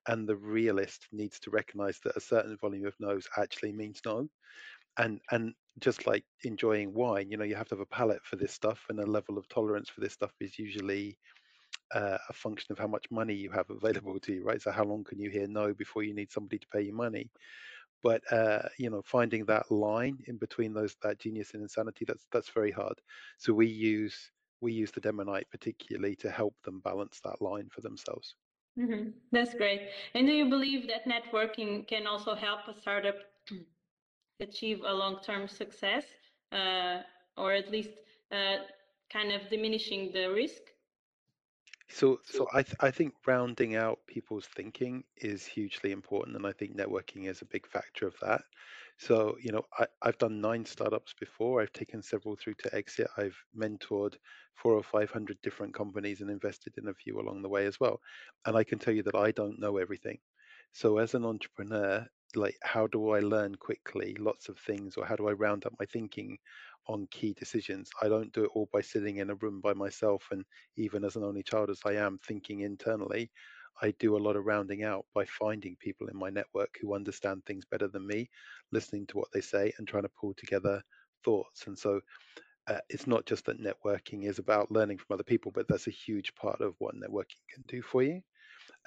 and 0.07 0.27
the 0.29 0.37
realist 0.37 1.07
needs 1.11 1.39
to 1.41 1.51
recognize 1.51 1.99
that 2.01 2.17
a 2.17 2.21
certain 2.21 2.57
volume 2.57 2.87
of 2.87 2.95
no's 2.99 3.27
actually 3.37 3.73
means 3.73 4.01
no 4.05 4.29
and 4.99 5.19
and 5.31 5.53
just 5.79 6.05
like 6.05 6.25
enjoying 6.43 6.93
wine 6.93 7.31
you 7.31 7.37
know 7.37 7.45
you 7.45 7.55
have 7.55 7.67
to 7.67 7.75
have 7.75 7.81
a 7.81 7.85
palate 7.85 8.23
for 8.23 8.35
this 8.35 8.53
stuff 8.53 8.85
and 8.89 8.99
a 8.99 9.05
level 9.05 9.37
of 9.37 9.47
tolerance 9.47 9.89
for 9.89 10.01
this 10.01 10.13
stuff 10.13 10.31
is 10.39 10.59
usually 10.59 11.17
uh, 11.95 12.17
a 12.29 12.33
function 12.33 12.71
of 12.71 12.77
how 12.77 12.87
much 12.87 13.05
money 13.09 13.33
you 13.33 13.49
have 13.49 13.69
available 13.69 14.19
to 14.19 14.33
you 14.33 14.43
right? 14.43 14.61
So 14.61 14.71
how 14.71 14.83
long 14.83 15.03
can 15.03 15.19
you 15.19 15.29
hear 15.29 15.47
no 15.47 15.73
before 15.73 16.03
you 16.03 16.13
need 16.13 16.31
somebody 16.31 16.59
to 16.59 16.67
pay 16.67 16.81
you 16.81 16.93
money? 16.93 17.29
But 18.03 18.21
uh, 18.31 18.69
you 18.77 18.89
know 18.89 19.01
finding 19.05 19.45
that 19.45 19.71
line 19.71 20.19
in 20.27 20.37
between 20.37 20.73
those 20.73 20.95
that 21.03 21.19
genius 21.19 21.53
and 21.53 21.63
insanity 21.63 22.05
that's 22.07 22.25
that's 22.31 22.49
very 22.49 22.71
hard. 22.71 22.99
So 23.37 23.53
we 23.53 23.67
use 23.67 24.31
we 24.61 24.73
use 24.73 24.91
the 24.91 25.01
demo 25.01 25.23
night 25.23 25.47
particularly 25.51 26.15
to 26.17 26.29
help 26.29 26.55
them 26.63 26.81
balance 26.83 27.19
that 27.23 27.41
line 27.41 27.69
for 27.71 27.81
themselves. 27.81 28.35
Mm-hmm. 28.77 29.09
that's 29.31 29.53
great. 29.55 29.89
And 30.13 30.25
do 30.25 30.31
you 30.31 30.47
believe 30.47 30.87
that 30.87 31.05
networking 31.05 31.85
can 31.85 32.07
also 32.07 32.33
help 32.33 32.61
a 32.69 32.79
startup 32.79 33.15
achieve 34.39 34.81
a 34.83 34.93
long-term 34.93 35.47
success 35.47 36.05
uh, 36.51 37.01
or 37.37 37.53
at 37.53 37.69
least 37.71 37.91
uh, 38.31 38.57
kind 39.11 39.31
of 39.31 39.49
diminishing 39.49 40.11
the 40.13 40.27
risk? 40.31 40.61
So 41.89 42.19
so 42.25 42.47
i 42.53 42.63
th- 42.63 42.75
i 42.79 42.91
think 42.91 43.13
rounding 43.27 43.75
out 43.75 43.99
people's 44.07 44.47
thinking 44.47 45.03
is 45.17 45.45
hugely 45.45 45.91
important 45.91 46.35
and 46.37 46.45
i 46.47 46.51
think 46.53 46.75
networking 46.77 47.25
is 47.27 47.41
a 47.41 47.45
big 47.55 47.67
factor 47.67 48.07
of 48.07 48.15
that. 48.21 48.41
So 48.97 49.37
you 49.41 49.51
know 49.51 49.65
I, 49.77 49.87
i've 50.01 50.17
done 50.17 50.41
nine 50.41 50.65
startups 50.65 51.13
before. 51.13 51.61
I've 51.61 51.73
taken 51.73 52.01
several 52.01 52.35
through 52.35 52.55
to 52.59 52.75
exit. 52.75 53.07
I've 53.17 53.37
mentored 53.55 54.15
four 54.55 54.73
or 54.73 54.83
five 54.83 55.11
hundred 55.11 55.41
different 55.41 55.73
companies 55.73 56.21
and 56.21 56.29
invested 56.29 56.73
in 56.77 56.87
a 56.87 56.93
few 56.93 57.19
along 57.19 57.41
the 57.41 57.49
way 57.49 57.65
as 57.65 57.79
well. 57.79 57.99
And 58.45 58.55
i 58.57 58.63
can 58.63 58.79
tell 58.79 58.93
you 58.93 59.03
that 59.03 59.15
i 59.15 59.31
don't 59.31 59.59
know 59.59 59.77
everything. 59.77 60.19
So 60.73 60.97
as 60.97 61.13
an 61.15 61.25
entrepreneur 61.25 62.07
like 62.35 62.57
how 62.63 62.87
do 62.87 63.11
I 63.11 63.19
learn 63.19 63.55
quickly 63.55 64.15
lots 64.19 64.49
of 64.49 64.57
things, 64.59 64.97
or 64.97 65.05
how 65.05 65.15
do 65.15 65.27
I 65.27 65.33
round 65.33 65.65
up 65.65 65.73
my 65.79 65.85
thinking 65.85 66.37
on 66.87 67.07
key 67.11 67.33
decisions? 67.33 67.89
I 68.01 68.09
don't 68.09 68.33
do 68.33 68.43
it 68.45 68.51
all 68.53 68.69
by 68.73 68.81
sitting 68.81 69.17
in 69.17 69.29
a 69.29 69.35
room 69.35 69.61
by 69.61 69.73
myself, 69.73 70.27
and 70.31 70.45
even 70.77 71.03
as 71.03 71.15
an 71.15 71.23
only 71.23 71.43
child 71.43 71.69
as 71.69 71.81
I 71.85 71.93
am, 71.93 72.19
thinking 72.27 72.61
internally. 72.61 73.31
I 73.81 73.91
do 73.99 74.17
a 74.17 74.19
lot 74.19 74.35
of 74.35 74.45
rounding 74.45 74.83
out 74.83 75.05
by 75.15 75.25
finding 75.25 75.77
people 75.77 76.07
in 76.07 76.17
my 76.17 76.29
network 76.29 76.75
who 76.81 76.95
understand 76.95 77.45
things 77.45 77.65
better 77.65 77.87
than 77.87 78.05
me, 78.05 78.29
listening 78.71 79.07
to 79.07 79.17
what 79.17 79.29
they 79.33 79.41
say, 79.41 79.71
and 79.77 79.87
trying 79.87 80.03
to 80.03 80.09
pull 80.19 80.33
together 80.35 80.81
thoughts. 81.23 81.65
And 81.67 81.79
so 81.79 82.01
uh, 82.67 82.79
it's 82.89 83.07
not 83.07 83.25
just 83.25 83.45
that 83.45 83.61
networking 83.61 84.25
is 84.27 84.39
about 84.39 84.71
learning 84.71 84.97
from 84.97 85.13
other 85.15 85.23
people, 85.23 85.51
but 85.51 85.67
that's 85.67 85.87
a 85.87 85.91
huge 85.91 86.35
part 86.35 86.61
of 86.61 86.75
what 86.79 86.95
networking 86.95 87.41
can 87.53 87.63
do 87.67 87.81
for 87.81 88.03
you. 88.03 88.21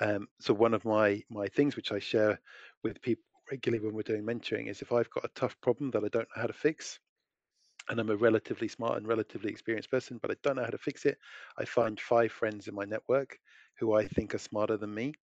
Um, 0.01 0.29
so 0.41 0.55
one 0.55 0.75
of 0.75 0.85
my 0.85 1.23
my 1.31 1.49
things 1.49 1.77
which 1.77 1.93
I 1.93 1.99
share 1.99 2.41
with 2.83 3.03
people 3.03 3.25
regularly 3.51 3.85
when 3.85 3.95
we're 3.95 4.03
doing 4.03 4.25
mentoring 4.25 4.69
is 4.69 4.83
if 4.83 4.93
I've 4.93 5.11
got 5.11 5.25
a 5.25 5.31
tough 5.35 5.61
problem 5.61 5.91
that 5.93 6.05
I 6.05 6.09
don't 6.09 6.29
know 6.37 6.41
how 6.43 6.47
to 6.47 6.53
fix, 6.53 6.99
and 7.89 7.99
I'm 8.01 8.11
a 8.11 8.17
relatively 8.17 8.69
smart 8.69 8.97
and 8.99 9.07
relatively 9.09 9.51
experienced 9.51 9.91
person, 9.91 10.19
but 10.23 10.31
I 10.31 10.35
don't 10.43 10.57
know 10.57 10.65
how 10.65 10.71
to 10.71 10.79
fix 10.79 11.05
it, 11.07 11.19
I 11.59 11.65
find 11.65 12.01
five 12.01 12.33
friends 12.33 12.69
in 12.69 12.75
my 12.75 12.85
network 12.85 13.39
who 13.79 13.95
I 13.95 14.07
think 14.07 14.35
are 14.35 14.39
smarter 14.39 14.77
than 14.77 14.95
me 14.95 15.15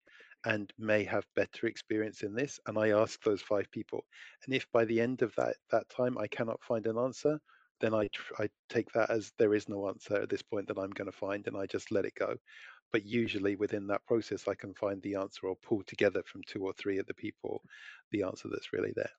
and 0.44 0.72
may 0.78 1.04
have 1.04 1.26
better 1.36 1.66
experience 1.66 2.22
in 2.22 2.34
this, 2.34 2.58
and 2.66 2.78
I 2.78 2.90
ask 2.90 3.22
those 3.22 3.42
five 3.42 3.70
people. 3.70 4.04
And 4.44 4.54
if 4.54 4.66
by 4.72 4.84
the 4.84 5.00
end 5.00 5.22
of 5.22 5.34
that 5.36 5.56
that 5.70 5.88
time 5.88 6.18
I 6.18 6.28
cannot 6.28 6.62
find 6.62 6.86
an 6.86 6.98
answer, 6.98 7.38
then 7.80 7.94
I 7.94 8.08
I 8.38 8.48
take 8.68 8.90
that 8.92 9.10
as 9.10 9.32
there 9.38 9.54
is 9.54 9.68
no 9.68 9.88
answer 9.88 10.16
at 10.16 10.28
this 10.30 10.42
point 10.42 10.68
that 10.68 10.78
I'm 10.78 10.90
going 10.90 11.10
to 11.10 11.16
find, 11.16 11.46
and 11.46 11.56
I 11.56 11.66
just 11.66 11.90
let 11.90 12.04
it 12.06 12.14
go. 12.14 12.36
But 12.92 13.04
usually 13.04 13.56
within 13.56 13.86
that 13.88 14.06
process, 14.06 14.48
I 14.48 14.54
can 14.54 14.74
find 14.74 15.02
the 15.02 15.16
answer 15.16 15.46
or 15.46 15.56
pull 15.56 15.82
together 15.84 16.22
from 16.24 16.42
two 16.44 16.64
or 16.64 16.72
three 16.72 16.98
of 16.98 17.06
the 17.06 17.14
people 17.14 17.62
the 18.10 18.22
answer 18.22 18.48
that's 18.48 18.72
really 18.72 18.92
there. 18.94 19.12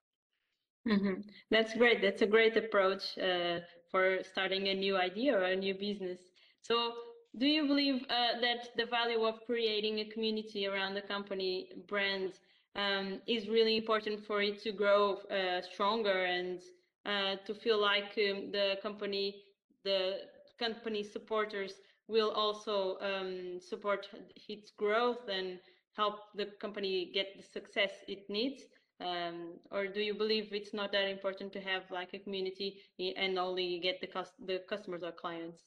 hmm 0.86 1.20
That's 1.50 1.74
great. 1.74 2.00
That's 2.02 2.22
a 2.22 2.26
great 2.26 2.56
approach 2.56 3.16
uh, 3.18 3.60
for 3.90 4.18
starting 4.22 4.68
a 4.68 4.74
new 4.74 4.96
idea 4.96 5.36
or 5.36 5.44
a 5.44 5.56
new 5.56 5.74
business. 5.74 6.20
So, 6.60 6.92
do 7.38 7.46
you 7.46 7.66
believe 7.66 8.02
uh, 8.10 8.40
that 8.40 8.68
the 8.76 8.86
value 8.86 9.24
of 9.24 9.40
creating 9.46 10.00
a 10.00 10.04
community 10.06 10.66
around 10.66 10.94
the 10.94 11.02
company 11.02 11.70
brand 11.88 12.32
um, 12.74 13.20
is 13.26 13.48
really 13.48 13.76
important 13.76 14.26
for 14.26 14.42
it 14.42 14.58
to 14.62 14.72
grow 14.72 15.14
uh, 15.30 15.62
stronger 15.62 16.24
and 16.24 16.60
uh, 17.06 17.36
to 17.46 17.54
feel 17.54 17.80
like 17.80 18.12
um, 18.18 18.50
the 18.50 18.76
company, 18.82 19.44
the 19.84 20.18
company 20.58 21.02
supporters 21.02 21.74
will 22.08 22.30
also 22.30 22.98
um, 23.00 23.60
support 23.60 24.08
its 24.48 24.72
growth 24.76 25.28
and 25.28 25.58
help 25.96 26.16
the 26.34 26.46
company 26.60 27.10
get 27.12 27.26
the 27.36 27.42
success 27.42 27.92
it 28.08 28.28
needs? 28.28 28.62
Um, 29.00 29.54
or 29.70 29.86
do 29.86 30.00
you 30.00 30.14
believe 30.14 30.52
it's 30.52 30.72
not 30.74 30.92
that 30.92 31.08
important 31.08 31.52
to 31.54 31.60
have 31.60 31.82
like 31.90 32.14
a 32.14 32.18
community 32.18 32.78
and 33.16 33.38
only 33.38 33.80
get 33.80 34.00
the 34.00 34.26
the 34.46 34.60
customers 34.68 35.02
or 35.02 35.12
clients? 35.12 35.62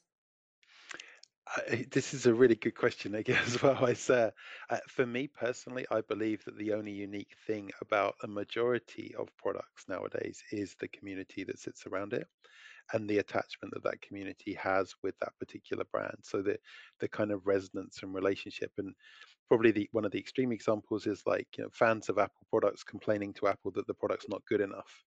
I, 1.48 1.86
this 1.92 2.12
is 2.12 2.26
a 2.26 2.34
really 2.34 2.56
good 2.56 2.74
question 2.74 3.14
again 3.14 3.38
as 3.46 3.62
well. 3.62 3.84
I 3.84 3.92
say, 3.92 4.30
uh, 4.70 4.78
for 4.88 5.06
me 5.06 5.28
personally, 5.28 5.86
I 5.90 6.00
believe 6.00 6.44
that 6.44 6.58
the 6.58 6.72
only 6.72 6.92
unique 6.92 7.36
thing 7.46 7.70
about 7.80 8.16
a 8.22 8.26
majority 8.26 9.14
of 9.16 9.28
products 9.36 9.84
nowadays 9.88 10.42
is 10.50 10.74
the 10.74 10.88
community 10.88 11.44
that 11.44 11.58
sits 11.58 11.86
around 11.86 12.14
it 12.14 12.26
and 12.92 13.08
the 13.08 13.18
attachment 13.18 13.72
that 13.74 13.82
that 13.84 14.00
community 14.00 14.54
has 14.54 14.94
with 15.02 15.18
that 15.18 15.32
particular 15.38 15.84
brand. 15.92 16.16
So 16.22 16.42
the 16.42 16.58
the 17.00 17.08
kind 17.08 17.32
of 17.32 17.46
resonance 17.46 18.00
and 18.02 18.14
relationship, 18.14 18.72
and 18.78 18.94
probably 19.48 19.70
the 19.70 19.88
one 19.92 20.04
of 20.04 20.12
the 20.12 20.18
extreme 20.18 20.52
examples 20.52 21.06
is 21.06 21.22
like 21.26 21.48
you 21.56 21.64
know 21.64 21.70
fans 21.72 22.08
of 22.08 22.18
Apple 22.18 22.46
products 22.50 22.84
complaining 22.84 23.32
to 23.34 23.48
Apple 23.48 23.70
that 23.72 23.86
the 23.86 23.94
product's 23.94 24.28
not 24.28 24.44
good 24.48 24.60
enough, 24.60 25.04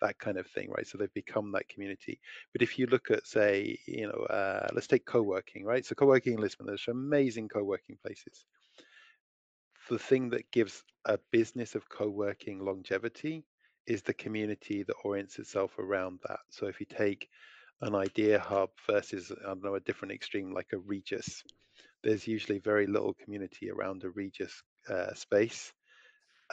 that 0.00 0.18
kind 0.18 0.38
of 0.38 0.46
thing, 0.46 0.70
right? 0.70 0.86
So 0.86 0.98
they've 0.98 1.12
become 1.14 1.52
that 1.52 1.68
community. 1.68 2.20
But 2.52 2.62
if 2.62 2.78
you 2.78 2.86
look 2.86 3.10
at 3.10 3.26
say, 3.26 3.78
you 3.86 4.06
know, 4.06 4.24
uh, 4.24 4.68
let's 4.72 4.86
take 4.86 5.06
co-working, 5.06 5.64
right? 5.64 5.84
So 5.84 5.94
co-working 5.94 6.34
in 6.34 6.40
Lisbon, 6.40 6.66
there's 6.66 6.86
amazing 6.88 7.48
co-working 7.48 7.98
places. 8.04 8.44
The 9.88 9.98
thing 9.98 10.30
that 10.30 10.50
gives 10.52 10.84
a 11.06 11.18
business 11.32 11.74
of 11.74 11.88
co-working 11.88 12.60
longevity 12.60 13.44
is 13.90 14.02
the 14.02 14.14
community 14.14 14.84
that 14.84 14.94
orients 15.04 15.40
itself 15.40 15.76
around 15.80 16.20
that. 16.28 16.38
So 16.50 16.66
if 16.66 16.78
you 16.78 16.86
take 16.86 17.28
an 17.80 17.96
idea 17.96 18.38
hub 18.38 18.70
versus 18.86 19.32
I 19.32 19.48
don't 19.48 19.64
know 19.64 19.74
a 19.74 19.80
different 19.80 20.14
extreme 20.14 20.54
like 20.54 20.68
a 20.72 20.78
Regus, 20.78 21.42
there's 22.04 22.28
usually 22.28 22.60
very 22.60 22.86
little 22.86 23.14
community 23.14 23.68
around 23.68 24.04
a 24.04 24.10
Regus 24.10 24.62
uh, 24.88 25.12
space. 25.14 25.72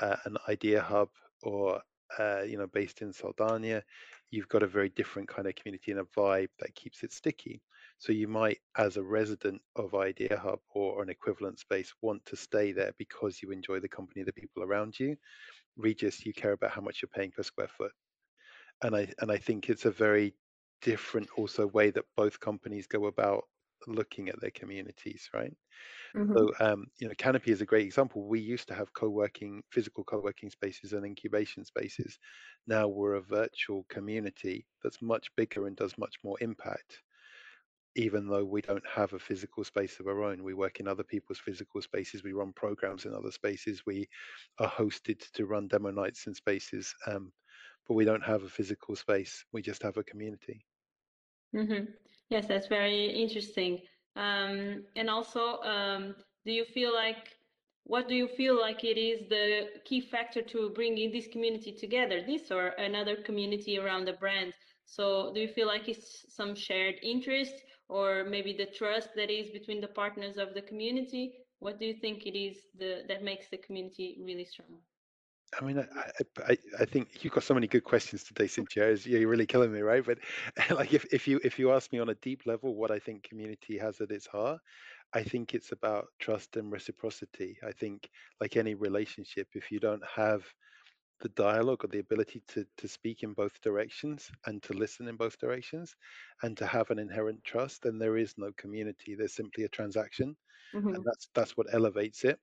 Uh, 0.01 0.15
an 0.25 0.37
idea 0.49 0.81
hub 0.81 1.09
or 1.43 1.79
uh, 2.17 2.41
you 2.41 2.57
know 2.57 2.65
based 2.65 3.03
in 3.03 3.13
Saldanha, 3.13 3.83
you've 4.31 4.49
got 4.49 4.63
a 4.63 4.67
very 4.67 4.89
different 4.89 5.29
kind 5.29 5.47
of 5.47 5.53
community 5.53 5.91
and 5.91 5.99
a 5.99 6.19
vibe 6.19 6.49
that 6.59 6.73
keeps 6.73 7.03
it 7.03 7.13
sticky. 7.13 7.61
So 7.99 8.13
you 8.13 8.27
might, 8.27 8.59
as 8.77 8.97
a 8.97 9.03
resident 9.03 9.59
of 9.75 9.95
Idea 9.95 10.37
Hub 10.37 10.59
or 10.73 11.01
an 11.01 11.09
equivalent 11.09 11.57
space, 11.57 11.91
want 12.01 12.23
to 12.27 12.35
stay 12.35 12.71
there 12.71 12.93
because 12.99 13.41
you 13.41 13.51
enjoy 13.51 13.79
the 13.79 13.89
company, 13.89 14.21
of 14.21 14.27
the 14.27 14.33
people 14.33 14.61
around 14.61 14.99
you. 14.99 15.17
Regus, 15.77 16.25
you 16.25 16.33
care 16.33 16.53
about 16.53 16.71
how 16.71 16.81
much 16.81 17.01
you're 17.01 17.09
paying 17.09 17.31
per 17.31 17.43
square 17.43 17.67
foot 17.69 17.93
and 18.83 18.95
I 18.95 19.13
and 19.19 19.31
I 19.31 19.37
think 19.37 19.69
it's 19.69 19.85
a 19.85 19.91
very 19.91 20.35
different 20.81 21.29
also 21.37 21.67
way 21.67 21.91
that 21.91 22.05
both 22.15 22.39
companies 22.39 22.87
go 22.87 23.05
about 23.07 23.45
looking 23.87 24.29
at 24.29 24.39
their 24.41 24.51
communities, 24.51 25.29
right? 25.33 25.55
hmm 26.13 26.37
So 26.37 26.51
um, 26.59 26.87
you 26.99 27.07
know, 27.07 27.15
Canopy 27.17 27.51
is 27.51 27.61
a 27.61 27.65
great 27.65 27.85
example. 27.85 28.27
We 28.27 28.39
used 28.39 28.67
to 28.69 28.75
have 28.75 28.93
co-working, 28.93 29.63
physical 29.71 30.03
co-working 30.03 30.49
spaces 30.51 30.93
and 30.93 31.05
incubation 31.05 31.65
spaces. 31.65 32.19
Now 32.67 32.87
we're 32.87 33.15
a 33.15 33.21
virtual 33.21 33.85
community 33.89 34.67
that's 34.83 35.01
much 35.01 35.35
bigger 35.35 35.67
and 35.67 35.75
does 35.77 35.97
much 35.97 36.17
more 36.23 36.37
impact. 36.41 37.03
Even 37.97 38.27
though 38.29 38.45
we 38.45 38.61
don't 38.61 38.87
have 38.87 39.13
a 39.13 39.19
physical 39.19 39.65
space 39.65 39.99
of 39.99 40.07
our 40.07 40.23
own, 40.23 40.43
we 40.43 40.53
work 40.53 40.79
in 40.79 40.87
other 40.87 41.03
people's 41.03 41.39
physical 41.39 41.81
spaces. 41.81 42.23
We 42.23 42.31
run 42.33 42.53
programs 42.53 43.05
in 43.05 43.13
other 43.13 43.31
spaces. 43.31 43.85
We 43.85 44.07
are 44.59 44.69
hosted 44.69 45.29
to 45.33 45.45
run 45.45 45.67
demo 45.67 45.91
nights 45.91 46.27
in 46.27 46.33
spaces. 46.35 46.95
Um, 47.07 47.33
but 47.87 47.95
we 47.95 48.05
don't 48.05 48.23
have 48.25 48.43
a 48.43 48.49
physical 48.49 48.95
space. 48.95 49.45
We 49.51 49.61
just 49.61 49.83
have 49.83 49.97
a 49.97 50.03
community. 50.03 50.65
hmm 51.53 51.85
Yes, 52.29 52.47
that's 52.47 52.67
very 52.67 53.05
interesting. 53.05 53.81
Um, 54.17 54.85
and 54.97 55.09
also, 55.09 55.61
um, 55.61 56.15
do 56.45 56.51
you 56.51 56.65
feel 56.65 56.93
like, 56.93 57.37
what 57.85 58.09
do 58.09 58.15
you 58.15 58.27
feel 58.27 58.59
like 58.59 58.83
it 58.83 58.97
is 58.97 59.29
the 59.29 59.79
key 59.85 60.01
factor 60.01 60.41
to 60.41 60.71
bringing 60.71 61.11
this 61.13 61.27
community 61.29 61.71
together, 61.71 62.21
this 62.25 62.51
or 62.51 62.67
another 62.77 63.15
community 63.23 63.77
around 63.79 64.05
the 64.05 64.13
brand? 64.13 64.53
So, 64.85 65.33
do 65.33 65.39
you 65.39 65.47
feel 65.47 65.67
like 65.67 65.87
it's 65.87 66.25
some 66.35 66.53
shared 66.53 66.95
interest 67.01 67.63
or 67.89 68.23
maybe 68.23 68.53
the 68.53 68.65
trust 68.65 69.09
that 69.15 69.29
is 69.29 69.49
between 69.49 69.81
the 69.81 69.87
partners 69.87 70.37
of 70.37 70.53
the 70.53 70.61
community? 70.61 71.33
What 71.59 71.79
do 71.79 71.85
you 71.85 71.93
think 71.93 72.25
it 72.25 72.37
is 72.37 72.57
the 72.77 73.03
that 73.07 73.23
makes 73.23 73.49
the 73.49 73.57
community 73.57 74.17
really 74.21 74.45
strong? 74.45 74.79
I 75.59 75.63
mean, 75.63 75.79
I, 75.79 76.11
I, 76.47 76.57
I 76.79 76.85
think 76.85 77.23
you've 77.23 77.33
got 77.33 77.43
so 77.43 77.53
many 77.53 77.67
good 77.67 77.83
questions 77.83 78.23
today, 78.23 78.47
Cynthia. 78.47 78.93
You're 78.95 79.29
really 79.29 79.45
killing 79.45 79.71
me, 79.71 79.81
right? 79.81 80.03
But 80.05 80.19
like, 80.71 80.93
if, 80.93 81.05
if 81.11 81.27
you 81.27 81.39
if 81.43 81.57
you 81.57 81.71
ask 81.71 81.91
me 81.91 81.99
on 81.99 82.09
a 82.09 82.15
deep 82.15 82.45
level, 82.45 82.75
what 82.75 82.91
I 82.91 82.99
think 82.99 83.23
community 83.23 83.77
has 83.77 84.01
at 84.01 84.11
its 84.11 84.27
heart, 84.27 84.59
I 85.13 85.23
think 85.23 85.53
it's 85.53 85.71
about 85.71 86.07
trust 86.19 86.57
and 86.57 86.71
reciprocity. 86.71 87.57
I 87.65 87.71
think, 87.71 88.09
like 88.41 88.57
any 88.57 88.75
relationship, 88.75 89.47
if 89.53 89.71
you 89.71 89.79
don't 89.79 90.03
have 90.15 90.43
the 91.19 91.29
dialogue 91.29 91.83
or 91.85 91.87
the 91.89 91.99
ability 91.99 92.41
to 92.49 92.65
to 92.77 92.87
speak 92.87 93.23
in 93.23 93.33
both 93.33 93.61
directions 93.61 94.31
and 94.45 94.61
to 94.63 94.73
listen 94.73 95.07
in 95.07 95.17
both 95.17 95.37
directions, 95.39 95.95
and 96.43 96.57
to 96.57 96.65
have 96.67 96.91
an 96.91 96.99
inherent 96.99 97.43
trust, 97.43 97.83
then 97.83 97.97
there 97.99 98.17
is 98.17 98.37
no 98.37 98.51
community. 98.53 99.15
There's 99.15 99.35
simply 99.35 99.63
a 99.65 99.69
transaction, 99.69 100.37
and 100.95 101.03
hmm 101.03 101.07
that's 101.07 101.29
that's 101.35 101.57
what 101.57 101.73
elevates 101.73 102.25
it 102.25 102.39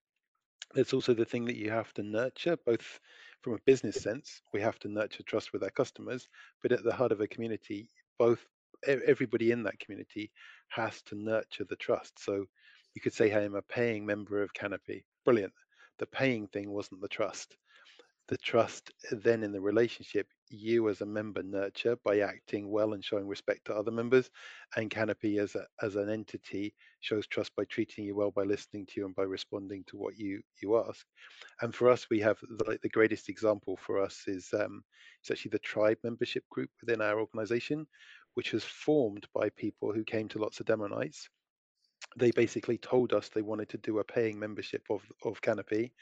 it's 0.76 0.92
also 0.94 1.14
the 1.14 1.24
thing 1.24 1.44
that 1.46 1.56
you 1.56 1.70
have 1.70 1.92
to 1.94 2.02
nurture, 2.02 2.56
both 2.56 3.00
from 3.42 3.54
a 3.54 3.58
business 3.66 3.96
sense, 3.98 4.40
we 4.52 4.60
have 4.60 4.78
to 4.80 4.88
nurture 4.88 5.22
trust 5.22 5.52
with 5.52 5.62
our 5.62 5.70
customers, 5.70 6.28
but 6.62 6.72
at 6.72 6.82
the 6.84 6.94
heart 6.94 7.12
of 7.12 7.20
a 7.20 7.28
community, 7.28 7.90
both 8.18 8.46
everybody 8.86 9.50
in 9.50 9.62
that 9.62 9.78
community 9.78 10.32
has 10.68 11.02
to 11.02 11.14
nurture 11.14 11.64
the 11.64 11.76
trust. 11.76 12.18
So 12.18 12.46
you 12.94 13.00
could 13.00 13.12
say, 13.14 13.28
Hey, 13.28 13.44
I'm 13.44 13.54
a 13.54 13.62
paying 13.62 14.04
member 14.06 14.42
of 14.42 14.52
Canopy. 14.54 15.06
Brilliant. 15.24 15.54
The 15.98 16.06
paying 16.06 16.48
thing 16.48 16.70
wasn't 16.70 17.00
the 17.00 17.08
trust 17.08 17.56
the 18.28 18.36
trust 18.38 18.90
then 19.10 19.42
in 19.42 19.52
the 19.52 19.60
relationship 19.60 20.26
you 20.48 20.88
as 20.88 21.00
a 21.00 21.06
member 21.06 21.42
nurture 21.42 21.96
by 22.04 22.20
acting 22.20 22.70
well 22.70 22.94
and 22.94 23.04
showing 23.04 23.26
respect 23.26 23.64
to 23.66 23.74
other 23.74 23.90
members 23.90 24.30
and 24.76 24.90
canopy 24.90 25.38
as 25.38 25.54
a 25.54 25.66
as 25.82 25.96
an 25.96 26.08
entity 26.08 26.74
shows 27.00 27.26
trust 27.26 27.54
by 27.56 27.64
treating 27.64 28.04
you 28.04 28.14
well 28.14 28.30
by 28.30 28.42
listening 28.42 28.86
to 28.86 29.00
you 29.00 29.06
and 29.06 29.14
by 29.14 29.22
responding 29.22 29.84
to 29.86 29.96
what 29.96 30.16
you 30.16 30.40
you 30.62 30.76
ask. 30.78 31.06
And 31.60 31.74
for 31.74 31.90
us 31.90 32.08
we 32.10 32.20
have 32.20 32.38
the, 32.40 32.64
like 32.64 32.80
the 32.80 32.88
greatest 32.88 33.28
example 33.28 33.76
for 33.76 34.00
us 34.00 34.24
is 34.26 34.48
um 34.54 34.82
it's 35.20 35.30
actually 35.30 35.50
the 35.50 35.58
tribe 35.58 35.98
membership 36.02 36.44
group 36.50 36.70
within 36.80 37.00
our 37.02 37.20
organization 37.20 37.86
which 38.34 38.52
was 38.52 38.64
formed 38.64 39.26
by 39.34 39.50
people 39.50 39.92
who 39.92 40.04
came 40.04 40.28
to 40.28 40.38
lots 40.38 40.60
of 40.60 40.66
demo 40.66 40.86
nights 40.86 41.28
they 42.16 42.30
basically 42.32 42.78
told 42.78 43.12
us 43.12 43.28
they 43.28 43.42
wanted 43.42 43.68
to 43.70 43.78
do 43.78 43.98
a 43.98 44.04
paying 44.04 44.38
membership 44.38 44.84
of 44.90 45.10
of 45.24 45.40
Canopy 45.42 45.94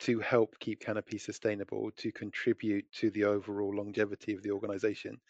to 0.00 0.20
help 0.20 0.58
keep 0.60 0.80
Canopy 0.80 1.18
sustainable, 1.18 1.90
to 1.92 2.12
contribute 2.12 2.90
to 2.92 3.10
the 3.10 3.24
overall 3.24 3.74
longevity 3.76 4.34
of 4.34 4.42
the 4.42 4.52
organization, 4.52 5.20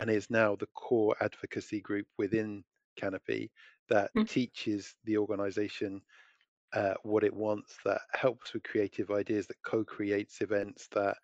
and 0.00 0.10
is 0.10 0.30
now 0.30 0.56
the 0.56 0.68
core 0.68 1.16
advocacy 1.20 1.80
group 1.82 2.08
within 2.18 2.64
Canopy 2.96 3.52
that 3.88 4.12
Mm. 4.16 4.26
teaches 4.26 4.96
the 5.04 5.18
organization 5.18 6.02
uh, 6.72 6.94
what 7.02 7.24
it 7.24 7.34
wants, 7.34 7.78
that 7.84 8.00
helps 8.12 8.52
with 8.52 8.62
creative 8.64 9.10
ideas, 9.10 9.46
that 9.46 9.62
co-creates 9.64 10.40
events, 10.40 10.88
that 10.88 11.16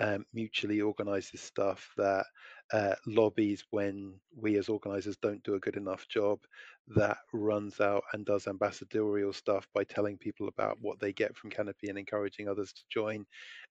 um, 0.00 0.24
mutually 0.32 0.80
organizes 0.80 1.40
stuff, 1.40 1.92
that 1.96 2.26
uh, 2.72 2.94
lobbies 3.06 3.64
when 3.70 4.14
we 4.36 4.56
as 4.56 4.68
organizers 4.68 5.16
don't 5.16 5.42
do 5.44 5.54
a 5.54 5.60
good 5.60 5.76
enough 5.76 6.08
job, 6.08 6.40
that 6.88 7.18
runs 7.32 7.80
out 7.80 8.02
and 8.12 8.24
does 8.26 8.46
ambassadorial 8.46 9.32
stuff 9.32 9.68
by 9.74 9.84
telling 9.84 10.18
people 10.18 10.48
about 10.48 10.78
what 10.80 10.98
they 11.00 11.12
get 11.12 11.36
from 11.36 11.50
Canopy 11.50 11.88
and 11.88 11.98
encouraging 11.98 12.48
others 12.48 12.72
to 12.72 12.82
join. 12.90 13.24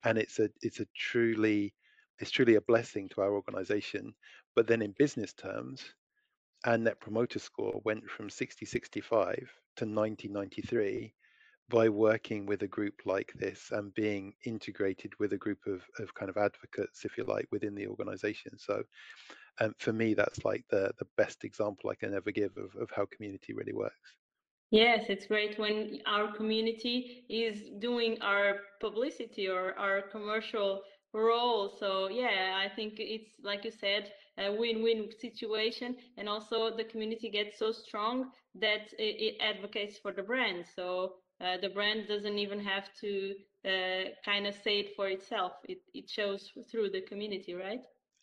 And 0.03 0.17
it's 0.17 0.39
a 0.39 0.49
it's 0.61 0.79
a 0.79 0.87
truly 0.95 1.73
it's 2.19 2.31
truly 2.31 2.55
a 2.55 2.61
blessing 2.61 3.09
to 3.09 3.21
our 3.21 3.33
organization. 3.33 4.13
But 4.55 4.67
then 4.67 4.81
in 4.81 4.93
business 4.97 5.33
terms, 5.33 5.83
our 6.65 6.77
net 6.77 6.99
promoter 6.99 7.39
score 7.39 7.81
went 7.83 8.09
from 8.09 8.29
60 8.29 8.65
65 8.65 9.51
to 9.77 9.85
90 9.85 10.29
93 10.29 11.13
by 11.69 11.89
working 11.89 12.45
with 12.45 12.61
a 12.61 12.67
group 12.67 13.01
like 13.05 13.33
this 13.35 13.71
and 13.71 13.93
being 13.93 14.33
integrated 14.45 15.13
with 15.19 15.33
a 15.33 15.37
group 15.37 15.59
of, 15.65 15.81
of 15.99 16.13
kind 16.13 16.29
of 16.29 16.37
advocates, 16.37 17.05
if 17.05 17.17
you 17.17 17.23
like, 17.23 17.47
within 17.51 17.73
the 17.73 17.87
organization. 17.87 18.57
So 18.57 18.83
um, 19.59 19.73
for 19.79 19.91
me, 19.91 20.13
that's 20.13 20.45
like 20.45 20.63
the, 20.69 20.91
the 20.99 21.07
best 21.17 21.43
example 21.43 21.89
I 21.89 21.95
can 21.95 22.13
ever 22.13 22.31
give 22.31 22.55
of, 22.57 22.75
of 22.79 22.89
how 22.95 23.05
community 23.05 23.53
really 23.53 23.73
works. 23.73 23.95
Yes, 24.71 25.05
it's 25.09 25.27
great 25.27 25.57
when 25.57 25.99
our 26.05 26.35
community 26.35 27.25
is 27.29 27.69
doing 27.79 28.17
our 28.21 28.57
publicity 28.81 29.47
or 29.47 29.73
our 29.79 30.01
commercial 30.01 30.81
role. 31.13 31.73
So 31.79 32.09
yeah, 32.09 32.61
I 32.63 32.73
think 32.75 32.95
it's 32.97 33.31
like 33.43 33.63
you 33.63 33.71
said, 33.71 34.11
a 34.37 34.51
win-win 34.51 35.09
situation, 35.19 35.95
and 36.17 36.27
also 36.27 36.75
the 36.75 36.83
community 36.83 37.29
gets 37.29 37.57
so 37.57 37.71
strong 37.71 38.31
that 38.55 38.91
it, 38.99 39.15
it 39.27 39.35
advocates 39.41 39.97
for 39.97 40.11
the 40.11 40.23
brand. 40.23 40.65
So 40.75 41.13
uh, 41.41 41.57
the 41.61 41.69
brand 41.69 42.07
doesn't 42.07 42.37
even 42.37 42.59
have 42.59 42.89
to 43.01 43.35
uh, 43.65 44.09
kind 44.23 44.47
of 44.47 44.55
say 44.63 44.79
it 44.79 44.95
for 44.95 45.07
itself. 45.07 45.53
It 45.67 45.79
it 45.93 46.09
shows 46.09 46.51
through 46.71 46.91
the 46.91 47.01
community, 47.01 47.53
right? 47.53 47.81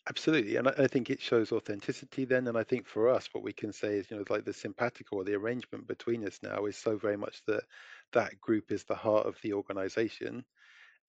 Absolutely, 0.09 0.57
and 0.57 0.67
I, 0.67 0.73
I 0.79 0.87
think 0.87 1.09
it 1.09 1.21
shows 1.21 1.51
authenticity 1.51 2.25
then. 2.25 2.47
And 2.47 2.57
I 2.57 2.63
think 2.63 2.87
for 2.87 3.09
us, 3.09 3.29
what 3.31 3.43
we 3.43 3.53
can 3.53 3.71
say 3.71 3.97
is, 3.97 4.11
you 4.11 4.17
know, 4.17 4.23
like 4.29 4.45
the 4.45 4.53
simpatico 4.53 5.17
or 5.17 5.23
the 5.23 5.35
arrangement 5.35 5.87
between 5.87 6.25
us 6.25 6.39
now 6.43 6.65
is 6.65 6.77
so 6.77 6.97
very 6.97 7.17
much 7.17 7.41
that 7.47 7.63
that 8.11 8.39
group 8.41 8.71
is 8.71 8.83
the 8.83 8.95
heart 8.95 9.25
of 9.27 9.37
the 9.41 9.53
organization 9.53 10.43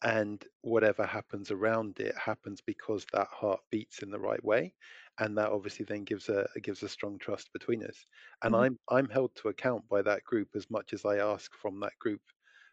and 0.04 0.46
whatever 0.62 1.06
happens 1.06 1.50
around 1.50 1.98
it 2.00 2.16
happens 2.16 2.60
because 2.60 3.06
that 3.12 3.28
heart 3.28 3.60
beats 3.70 4.02
in 4.02 4.10
the 4.10 4.20
right 4.20 4.44
way 4.44 4.74
and 5.18 5.38
that 5.38 5.50
obviously 5.50 5.84
then 5.84 6.04
gives 6.04 6.28
a 6.28 6.46
gives 6.62 6.82
a 6.82 6.88
strong 6.88 7.18
trust 7.18 7.52
between 7.52 7.84
us. 7.84 8.06
And 8.42 8.54
Mhm. 8.54 8.64
i'm 8.64 8.78
i'm 8.90 9.08
held 9.08 9.34
to 9.36 9.48
account 9.48 9.88
by 9.88 10.02
that 10.02 10.24
group 10.24 10.50
as 10.54 10.70
much 10.70 10.92
as 10.92 11.04
i 11.04 11.18
ask 11.18 11.54
from 11.54 11.80
that 11.80 11.98
group 12.00 12.22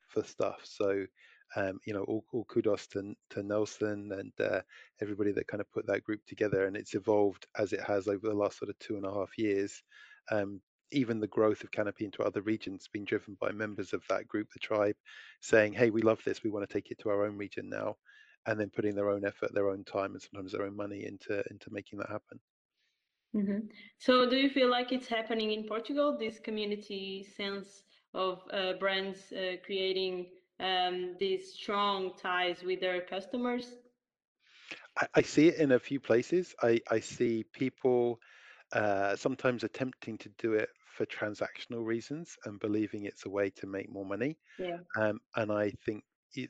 for 0.09 0.23
stuff. 0.23 0.65
So 0.65 1.05
um, 1.55 1.79
you 1.85 1.93
know 1.93 2.03
all, 2.03 2.25
all 2.31 2.45
kudos 2.45 2.87
to, 2.87 3.13
to 3.31 3.43
nelson 3.43 4.11
and 4.13 4.33
uh, 4.39 4.61
everybody 5.01 5.31
that 5.33 5.47
kind 5.47 5.61
of 5.61 5.71
put 5.71 5.87
that 5.87 6.03
group 6.03 6.21
together 6.25 6.65
and 6.65 6.77
it's 6.77 6.95
evolved 6.95 7.45
as 7.57 7.73
it 7.73 7.81
has 7.81 8.07
over 8.07 8.27
the 8.27 8.33
last 8.33 8.57
sort 8.57 8.69
of 8.69 8.79
two 8.79 8.95
and 8.97 9.05
a 9.05 9.13
half 9.13 9.37
years. 9.37 9.83
Um, 10.31 10.61
even 10.91 11.19
the 11.19 11.27
growth 11.27 11.63
of 11.63 11.71
canopy 11.71 12.05
into 12.05 12.23
other 12.23 12.41
regions 12.41 12.83
has 12.83 12.87
been 12.87 13.05
driven 13.05 13.35
by 13.35 13.51
members 13.51 13.93
of 13.93 14.05
that 14.07 14.27
group 14.27 14.51
the 14.51 14.59
tribe 14.59 14.95
saying, 15.41 15.73
"Hey, 15.73 15.89
we 15.89 16.01
love 16.01 16.23
this. 16.23 16.43
We 16.43 16.49
want 16.51 16.67
to 16.67 16.73
take 16.73 16.91
it 16.91 16.99
to 16.99 17.09
our 17.09 17.25
own 17.25 17.37
region 17.37 17.69
now," 17.69 17.97
and 18.45 18.59
then 18.59 18.69
putting 18.71 18.95
their 18.95 19.09
own 19.09 19.25
effort, 19.25 19.53
their 19.53 19.69
own 19.69 19.83
time, 19.85 20.13
and 20.13 20.21
sometimes 20.21 20.51
their 20.53 20.65
own 20.65 20.75
money 20.75 21.05
into 21.05 21.43
into 21.49 21.71
making 21.71 21.99
that 21.99 22.09
happen. 22.09 22.39
Mhm. 23.35 23.71
So, 23.97 24.29
do 24.29 24.37
you 24.37 24.49
feel 24.49 24.69
like 24.69 24.91
it's 24.91 25.07
happening 25.07 25.51
in 25.51 25.65
Portugal, 25.67 26.17
this 26.17 26.39
community 26.39 27.23
sense 27.23 27.83
of 28.13 28.41
uh, 28.51 28.73
brands 28.73 29.31
uh, 29.33 29.57
creating 29.63 30.31
um, 30.59 31.15
these 31.19 31.53
strong 31.53 32.15
ties 32.17 32.63
with 32.63 32.79
their 32.81 33.01
customers? 33.01 33.77
I, 34.97 35.07
I 35.15 35.21
see 35.21 35.47
it 35.49 35.55
in 35.55 35.71
a 35.71 35.79
few 35.79 35.99
places. 35.99 36.55
I 36.61 36.79
I 36.89 36.99
see 36.99 37.43
people 37.43 38.19
uh, 38.73 39.15
sometimes 39.15 39.63
attempting 39.63 40.17
to 40.19 40.29
do 40.37 40.53
it 40.53 40.69
for 40.91 41.05
transactional 41.05 41.85
reasons 41.85 42.35
and 42.45 42.59
believing 42.59 43.05
it's 43.05 43.25
a 43.25 43.29
way 43.29 43.49
to 43.51 43.67
make 43.67 43.91
more 43.91 44.05
money. 44.05 44.37
Yeah. 44.59 44.79
Um, 44.97 45.19
and 45.35 45.51
I 45.51 45.71
think 45.85 46.03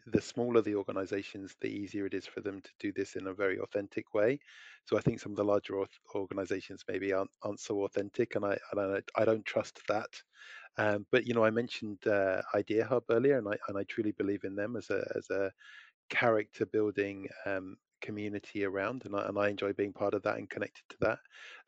the 0.05 0.21
smaller 0.21 0.61
the 0.61 0.75
organizations, 0.75 1.55
the 1.61 1.67
easier 1.67 2.05
it 2.05 2.13
is 2.13 2.27
for 2.27 2.41
them 2.41 2.61
to 2.61 2.69
do 2.79 2.91
this 2.91 3.15
in 3.15 3.27
a 3.27 3.33
very 3.33 3.59
authentic 3.59 4.13
way. 4.13 4.39
So 4.85 4.97
I 4.97 5.01
think 5.01 5.19
some 5.19 5.31
of 5.31 5.37
the 5.37 5.43
larger 5.43 5.75
organizations 6.15 6.83
maybe 6.87 7.13
aren't, 7.13 7.31
aren't 7.41 7.59
so 7.59 7.83
authentic, 7.83 8.35
and 8.35 8.45
I, 8.45 8.57
and 8.71 8.79
I 8.97 9.21
I 9.21 9.25
don't 9.25 9.45
trust 9.45 9.79
that. 9.87 10.21
Um, 10.77 11.05
but 11.11 11.25
you 11.25 11.33
know, 11.33 11.43
I 11.43 11.49
mentioned 11.49 12.05
uh, 12.07 12.41
Idea 12.53 12.85
Hub 12.85 13.03
earlier, 13.09 13.37
and 13.37 13.47
I 13.47 13.57
and 13.67 13.77
I 13.77 13.83
truly 13.83 14.11
believe 14.11 14.43
in 14.43 14.55
them 14.55 14.75
as 14.75 14.89
a 14.89 15.03
as 15.15 15.29
a 15.29 15.51
character 16.09 16.65
building 16.65 17.27
um, 17.45 17.77
community 18.01 18.63
around, 18.65 19.05
and 19.05 19.15
I, 19.15 19.27
and 19.27 19.37
I 19.39 19.49
enjoy 19.49 19.73
being 19.73 19.93
part 19.93 20.13
of 20.13 20.23
that 20.23 20.37
and 20.37 20.49
connected 20.49 20.83
to 20.89 20.97
that. 21.01 21.19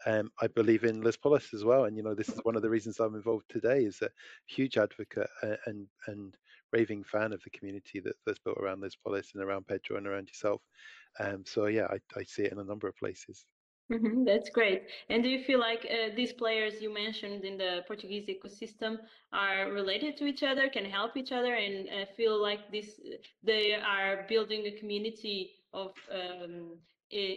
Um, 0.06 0.32
I 0.42 0.48
believe 0.48 0.84
in 0.84 1.02
Lispolis 1.02 1.54
as 1.54 1.64
well, 1.64 1.86
and 1.86 1.96
you 1.98 2.04
know 2.04 2.16
this 2.16 2.30
is 2.30 2.40
one 2.44 2.56
of 2.56 2.62
the 2.62 2.70
reasons 2.70 3.00
I'm 3.00 3.16
involved 3.16 3.50
today. 3.50 3.86
Is 3.86 4.02
a 4.02 4.10
huge 4.48 4.78
advocate 4.78 5.30
uh, 5.42 5.58
and 5.66 5.88
and 6.08 6.38
raving 6.72 7.04
fan 7.04 7.34
of 7.34 7.42
the 7.44 7.50
community 7.52 8.00
that, 8.02 8.16
that's 8.26 8.40
built 8.40 8.58
around 8.58 8.82
Lispolis 8.82 9.34
and 9.34 9.44
around 9.44 9.68
Pedro 9.68 9.98
and 9.98 10.08
around 10.08 10.28
yourself. 10.28 10.64
Um, 11.20 11.46
so 11.46 11.68
yeah, 11.68 11.88
I, 11.90 12.00
I 12.18 12.24
see 12.24 12.44
it 12.44 12.52
in 12.52 12.60
a 12.60 12.64
number 12.64 12.88
of 12.88 12.96
places. 12.98 13.46
Mhm, 13.92 14.26
That's 14.26 14.50
great. 14.50 14.90
And 15.10 15.22
do 15.22 15.30
you 15.30 15.44
feel 15.44 15.60
like 15.60 15.86
uh, 15.86 16.16
these 16.16 16.32
players 16.34 16.82
you 16.82 16.92
mentioned 16.92 17.44
in 17.44 17.58
the 17.58 17.84
Portuguese 17.86 18.28
ecosystem 18.28 19.06
are 19.34 19.72
related 19.72 20.16
to 20.18 20.26
each 20.26 20.42
other, 20.42 20.70
can 20.70 20.86
help 20.86 21.18
each 21.18 21.32
other, 21.34 21.54
and 21.54 21.90
uh, 21.90 22.06
feel 22.14 22.42
like 22.42 22.72
this 22.72 23.00
they 23.44 23.74
are 23.74 24.26
building 24.28 24.66
a 24.68 24.80
community 24.80 25.60
of 25.74 25.94
um, 26.12 26.78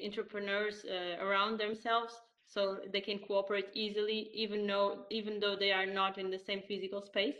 entrepreneurs 0.04 0.84
uh, 0.84 1.22
around 1.24 1.58
themselves, 1.58 2.14
so 2.46 2.78
they 2.92 3.00
can 3.00 3.18
cooperate 3.18 3.68
easily, 3.74 4.30
even 4.32 4.66
though 4.66 5.04
even 5.10 5.40
though 5.40 5.56
they 5.56 5.72
are 5.72 5.86
not 5.86 6.18
in 6.18 6.30
the 6.30 6.38
same 6.38 6.62
physical 6.68 7.00
space? 7.00 7.36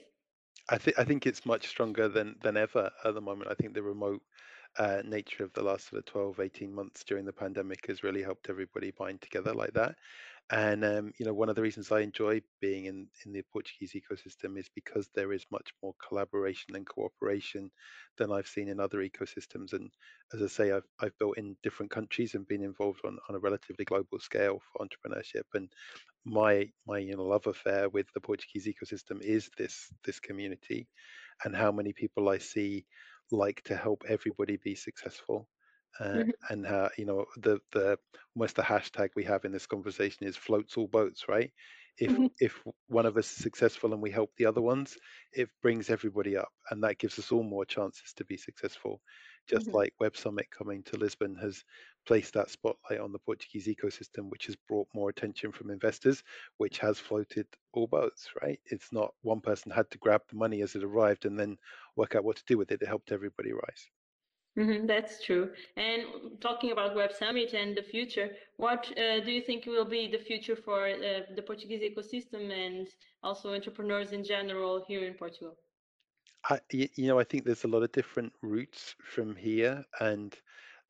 I 0.68 0.78
think 0.78 0.98
I 0.98 1.04
think 1.04 1.26
it's 1.26 1.46
much 1.46 1.68
stronger 1.68 2.08
than 2.08 2.36
than 2.42 2.56
ever 2.56 2.90
at 3.04 3.14
the 3.14 3.20
moment. 3.20 3.50
I 3.50 3.54
think 3.54 3.74
the 3.74 3.82
remote 3.82 4.22
uh, 4.78 5.02
nature 5.04 5.44
of 5.44 5.52
the 5.52 5.62
last 5.62 5.88
sort 5.88 6.00
of 6.00 6.06
12, 6.06 6.40
18 6.40 6.74
months 6.74 7.04
during 7.04 7.24
the 7.24 7.32
pandemic 7.32 7.86
has 7.86 8.02
really 8.02 8.22
helped 8.22 8.50
everybody 8.50 8.90
bind 8.90 9.20
together 9.22 9.54
like 9.54 9.72
that. 9.74 9.96
And 10.50 10.84
um, 10.84 11.12
you 11.18 11.26
know, 11.26 11.34
one 11.34 11.48
of 11.48 11.56
the 11.56 11.62
reasons 11.62 11.90
I 11.90 12.00
enjoy 12.00 12.40
being 12.60 12.84
in 12.86 13.08
in 13.24 13.32
the 13.32 13.42
Portuguese 13.52 13.94
ecosystem 13.94 14.56
is 14.56 14.68
because 14.74 15.08
there 15.14 15.32
is 15.32 15.44
much 15.50 15.72
more 15.82 15.94
collaboration 16.06 16.76
and 16.76 16.86
cooperation 16.86 17.70
than 18.16 18.30
I've 18.30 18.46
seen 18.46 18.68
in 18.68 18.78
other 18.78 18.98
ecosystems. 19.00 19.72
And 19.72 19.90
as 20.32 20.42
I 20.42 20.46
say, 20.46 20.70
I've 20.70 20.86
I've 21.00 21.18
built 21.18 21.36
in 21.38 21.56
different 21.64 21.90
countries 21.90 22.34
and 22.34 22.46
been 22.46 22.62
involved 22.62 23.00
on 23.04 23.18
on 23.28 23.34
a 23.34 23.40
relatively 23.40 23.84
global 23.84 24.20
scale 24.20 24.60
for 24.72 24.86
entrepreneurship. 24.86 25.44
And 25.54 25.68
my 26.24 26.70
my 26.86 26.98
you 26.98 27.16
know 27.16 27.24
love 27.24 27.46
affair 27.48 27.88
with 27.88 28.06
the 28.14 28.20
Portuguese 28.20 28.66
ecosystem 28.68 29.20
is 29.22 29.50
this 29.58 29.92
this 30.04 30.20
community 30.20 30.88
and 31.44 31.56
how 31.56 31.72
many 31.72 31.92
people 31.92 32.28
I 32.28 32.38
see 32.38 32.86
like 33.32 33.62
to 33.64 33.76
help 33.76 34.04
everybody 34.08 34.58
be 34.58 34.74
successful. 34.76 35.48
Uh, 35.98 36.22
Mhm, 36.22 36.32
and 36.50 36.66
how 36.66 36.90
you 36.98 37.04
know 37.06 37.24
the 37.36 37.60
the 37.72 37.98
almost 38.34 38.56
the 38.56 38.62
hashtag 38.62 39.10
we 39.16 39.24
have 39.24 39.44
in 39.44 39.52
this 39.52 39.66
conversation 39.66 40.26
is 40.26 40.36
floats 40.36 40.76
all 40.76 40.88
boats, 40.88 41.28
right? 41.28 41.52
If 41.98 42.18
mhm, 42.18 42.28
if 42.38 42.62
one 42.88 43.06
of 43.06 43.16
us 43.16 43.30
is 43.30 43.42
successful 43.42 43.92
and 43.94 44.02
we 44.02 44.10
help 44.10 44.30
the 44.36 44.44
other 44.46 44.60
ones, 44.60 44.98
it 45.32 45.48
brings 45.62 45.88
everybody 45.88 46.36
up, 46.36 46.52
and 46.70 46.82
that 46.84 46.98
gives 46.98 47.18
us 47.18 47.32
all 47.32 47.42
more 47.42 47.64
chances 47.64 48.12
to 48.14 48.24
be 48.26 48.36
successful. 48.36 49.02
Just 49.48 49.72
mhm, 49.72 49.74
like 49.74 49.94
Web 49.98 50.16
Summit 50.16 50.50
coming 50.50 50.82
to 50.84 50.96
Lisbon 50.98 51.34
has 51.36 51.64
placed 52.04 52.34
that 52.34 52.50
spotlight 52.50 53.00
on 53.00 53.12
the 53.12 53.18
Portuguese 53.18 53.66
ecosystem, 53.66 54.28
which 54.28 54.46
has 54.46 54.56
brought 54.56 54.88
more 54.94 55.08
attention 55.08 55.52
from 55.52 55.70
investors, 55.70 56.22
which 56.58 56.78
has 56.78 56.98
floated 57.00 57.46
all 57.72 57.86
boats, 57.86 58.30
right? 58.42 58.60
It's 58.66 58.92
not 58.92 59.14
one 59.22 59.40
person 59.40 59.72
had 59.72 59.90
to 59.92 59.98
grab 59.98 60.22
the 60.28 60.36
money 60.36 60.60
as 60.62 60.74
it 60.76 60.84
arrived 60.84 61.24
and 61.24 61.38
then 61.38 61.56
work 61.96 62.14
out 62.14 62.24
what 62.24 62.36
to 62.36 62.44
do 62.44 62.58
with 62.58 62.70
it. 62.70 62.82
It 62.82 62.86
helped 62.88 63.12
everybody 63.12 63.52
rise. 63.52 63.88
Mhm, 64.56 64.86
That's 64.86 65.22
true. 65.24 65.52
And 65.76 66.40
talking 66.40 66.72
about 66.72 66.94
Web 66.96 67.12
Summit 67.12 67.52
and 67.54 67.76
the 67.76 67.82
future, 67.82 68.30
what 68.56 68.86
uh, 68.98 69.20
do 69.20 69.30
you 69.30 69.40
think 69.42 69.66
will 69.66 69.84
be 69.84 70.08
the 70.10 70.18
future 70.18 70.56
for 70.56 70.88
uh, 70.88 71.20
the 71.34 71.42
Portuguese 71.42 71.82
ecosystem 71.82 72.50
and 72.50 72.88
also 73.22 73.54
entrepreneurs 73.54 74.12
in 74.12 74.24
general 74.24 74.84
here 74.86 75.06
in 75.06 75.14
Portugal? 75.14 75.56
I, 76.48 76.60
you 76.70 77.06
know, 77.08 77.18
I 77.18 77.24
think 77.24 77.44
there's 77.44 77.64
a 77.64 77.68
lot 77.68 77.82
of 77.82 77.92
different 77.92 78.32
routes 78.42 78.94
from 79.02 79.34
here, 79.36 79.84
and 80.00 80.36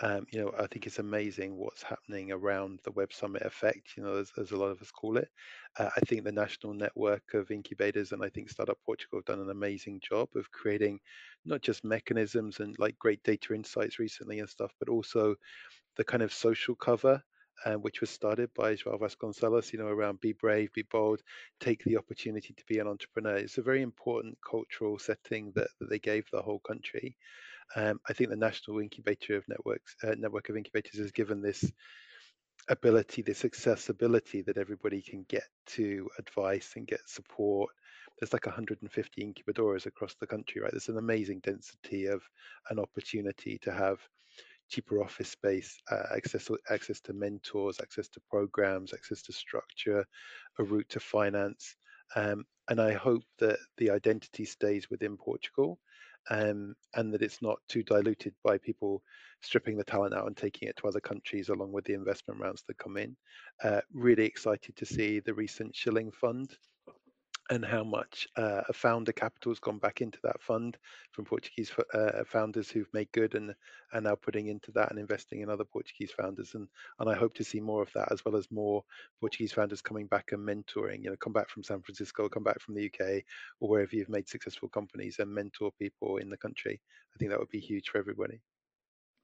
Um, 0.01 0.27
you 0.31 0.41
know, 0.41 0.53
I 0.59 0.67
think 0.67 0.87
it's 0.87 0.99
amazing 0.99 1.57
what's 1.57 1.83
happening 1.83 2.31
around 2.31 2.81
the 2.85 2.91
Web 2.93 3.15
Summit 3.15 3.43
effect, 3.43 3.97
you 3.97 4.03
know, 4.03 4.17
as, 4.17 4.31
as 4.37 4.51
a 4.51 4.57
lot 4.57 4.71
of 4.71 4.83
us 4.83 4.91
call 4.91 5.17
it. 5.17 5.29
Uh, 5.79 5.89
I 5.97 6.01
think 6.01 6.23
the 6.23 6.33
national 6.33 6.75
network 6.75 7.23
of 7.33 7.51
incubators 7.51 8.13
and 8.13 8.23
I 8.23 8.29
think 8.29 8.51
Startup 8.51 8.79
Portugal 8.85 9.21
have 9.21 9.25
done 9.25 9.41
an 9.41 9.49
amazing 9.51 10.01
job 10.07 10.29
of 10.37 10.51
creating 10.53 11.01
not 11.47 11.63
just 11.63 11.83
mechanisms 11.83 12.61
and 12.61 12.77
like 12.79 12.99
great 12.99 13.23
data 13.23 13.55
insights 13.55 13.99
recently 13.99 14.41
and 14.41 14.49
stuff, 14.51 14.73
but 14.79 14.91
also 14.91 15.35
the 15.97 16.05
kind 16.05 16.23
of 16.23 16.33
social 16.33 16.75
cover, 16.77 17.23
uh, 17.65 17.75
which 17.75 18.03
was 18.03 18.11
started 18.11 18.51
by 18.55 18.75
Joao 18.75 18.99
Vasconcelos, 18.99 19.73
you 19.73 19.79
know, 19.79 19.87
around 19.89 20.21
be 20.21 20.33
brave, 20.35 20.73
be 20.75 20.83
bold, 20.91 21.23
take 21.61 21.83
the 21.85 21.97
opportunity 21.97 22.53
to 22.55 22.65
be 22.67 22.81
an 22.81 22.87
entrepreneur. 22.87 23.37
It's 23.37 23.59
a 23.59 23.63
very 23.63 23.83
important 23.83 24.37
cultural 24.49 24.99
setting 24.99 25.53
that, 25.55 25.69
that 25.81 25.89
they 25.89 25.99
gave 25.99 26.27
the 26.31 26.43
whole 26.43 26.61
country. 26.61 27.17
Um, 27.75 28.01
I 28.09 28.13
think 28.13 28.31
the 28.31 28.37
National 28.37 28.79
Incubator 28.79 29.37
of 29.37 29.49
Networks, 29.49 29.97
uh, 30.05 30.15
Network 30.17 30.49
of 30.49 30.57
Incubators, 30.57 31.01
has 31.01 31.11
given 31.11 31.43
this 31.43 31.71
ability, 32.69 33.23
this 33.23 33.45
accessibility 33.45 34.43
that 34.43 34.59
everybody 34.59 35.03
can 35.03 35.25
get 35.29 35.45
to 35.67 36.09
advice 36.19 36.73
and 36.77 36.87
get 36.87 37.01
support. 37.07 37.71
There's 38.19 38.33
like 38.33 38.47
150 38.47 39.23
incubators 39.23 39.87
across 39.87 40.15
the 40.15 40.27
country, 40.27 40.61
right? 40.61 40.71
There's 40.71 40.89
an 40.89 40.99
amazing 40.99 41.41
density 41.41 42.07
of 42.07 42.23
an 42.71 42.79
opportunity 42.79 43.59
to 43.59 43.73
have 43.73 43.99
cheaper 44.69 45.03
office 45.03 45.29
space, 45.29 45.79
uh, 45.91 46.05
access 46.15 46.51
access 46.71 47.01
to 47.01 47.13
mentors, 47.13 47.79
access 47.81 48.09
to 48.09 48.21
programs, 48.29 48.93
access 48.93 49.23
to 49.23 49.33
structure, 49.33 50.05
a 50.59 50.65
route 50.65 50.89
to 50.89 51.01
finance. 51.01 51.77
Um, 52.15 52.45
and 52.69 52.81
I 52.81 52.93
hope 52.93 53.23
that 53.39 53.59
the 53.77 53.91
identity 53.91 54.45
stays 54.45 54.91
within 54.91 55.17
Portugal 55.17 55.79
um, 56.31 56.75
and 56.95 57.13
that 57.13 57.23
it's 57.23 57.43
not 57.43 57.59
too 57.69 57.83
diluted 57.83 58.35
by 58.43 58.59
people 58.59 59.03
stripping 59.41 59.77
the 59.77 59.85
talent 59.85 60.15
out 60.15 60.27
and 60.27 60.37
taking 60.37 60.69
it 60.69 60.77
to 60.77 60.89
other 60.89 61.01
countries 61.01 61.49
along 61.49 61.73
with 61.73 61.85
the 61.85 61.95
investment 61.95 62.41
rounds 62.41 62.65
that 62.67 62.79
come 62.79 62.97
in. 62.97 63.17
Uh, 63.63 63.81
really 63.93 64.25
excited 64.25 64.75
to 64.77 64.87
see 64.87 65.21
the 65.21 65.35
recent 65.35 65.75
Shilling 65.75 66.11
Fund 66.11 66.57
and 67.51 67.65
how 67.65 67.85
much 67.85 68.27
uh, 68.37 68.63
founder 68.73 69.13
capital 69.13 69.53
has 69.53 69.61
gone 69.61 69.79
back 69.79 70.01
into 70.01 70.19
that 70.23 70.41
fund 70.43 70.77
from 71.13 71.25
Portuguese 71.25 71.71
uh, 71.95 72.25
founders 72.25 72.71
who've 72.71 72.93
made 72.93 73.11
good 73.13 73.35
and 73.35 73.55
are 73.93 74.01
now 74.01 74.15
putting 74.15 74.49
into 74.49 74.73
that 74.73 74.91
and 74.91 74.99
investing 74.99 75.41
in 75.41 75.51
other 75.51 75.65
Portuguese 75.65 76.11
founders. 76.11 76.55
And 76.55 76.69
and 76.99 77.09
I 77.09 77.15
hope 77.15 77.35
to 77.37 77.45
see 77.45 77.61
more 77.61 77.83
of 77.83 77.93
that 77.95 78.11
as 78.11 78.25
well 78.25 78.37
as 78.37 78.51
more 78.51 78.83
Portuguese 79.21 79.53
founders 79.53 79.83
coming 79.83 80.07
back 80.07 80.33
and 80.33 80.47
mentoring. 80.47 81.05
You 81.05 81.11
know, 81.11 81.17
come 81.17 81.33
back 81.33 81.49
from 81.49 81.63
San 81.63 81.83
Francisco, 81.83 82.29
come 82.29 82.45
back 82.45 82.61
from 82.61 82.75
the 82.75 82.87
UK, 82.87 83.23
or 83.61 83.69
wherever 83.69 83.95
you've 83.95 84.09
made 84.09 84.29
successful 84.29 84.69
companies 84.69 85.19
and 85.19 85.33
mentor 85.33 85.71
people 85.79 86.17
in 86.17 86.31
the 86.31 86.37
country. 86.37 86.81
I 87.15 87.19
think 87.19 87.31
that 87.31 87.41
would 87.41 87.51
be 87.51 87.61
huge 87.61 87.89
for 87.89 87.99
everybody. 87.99 88.41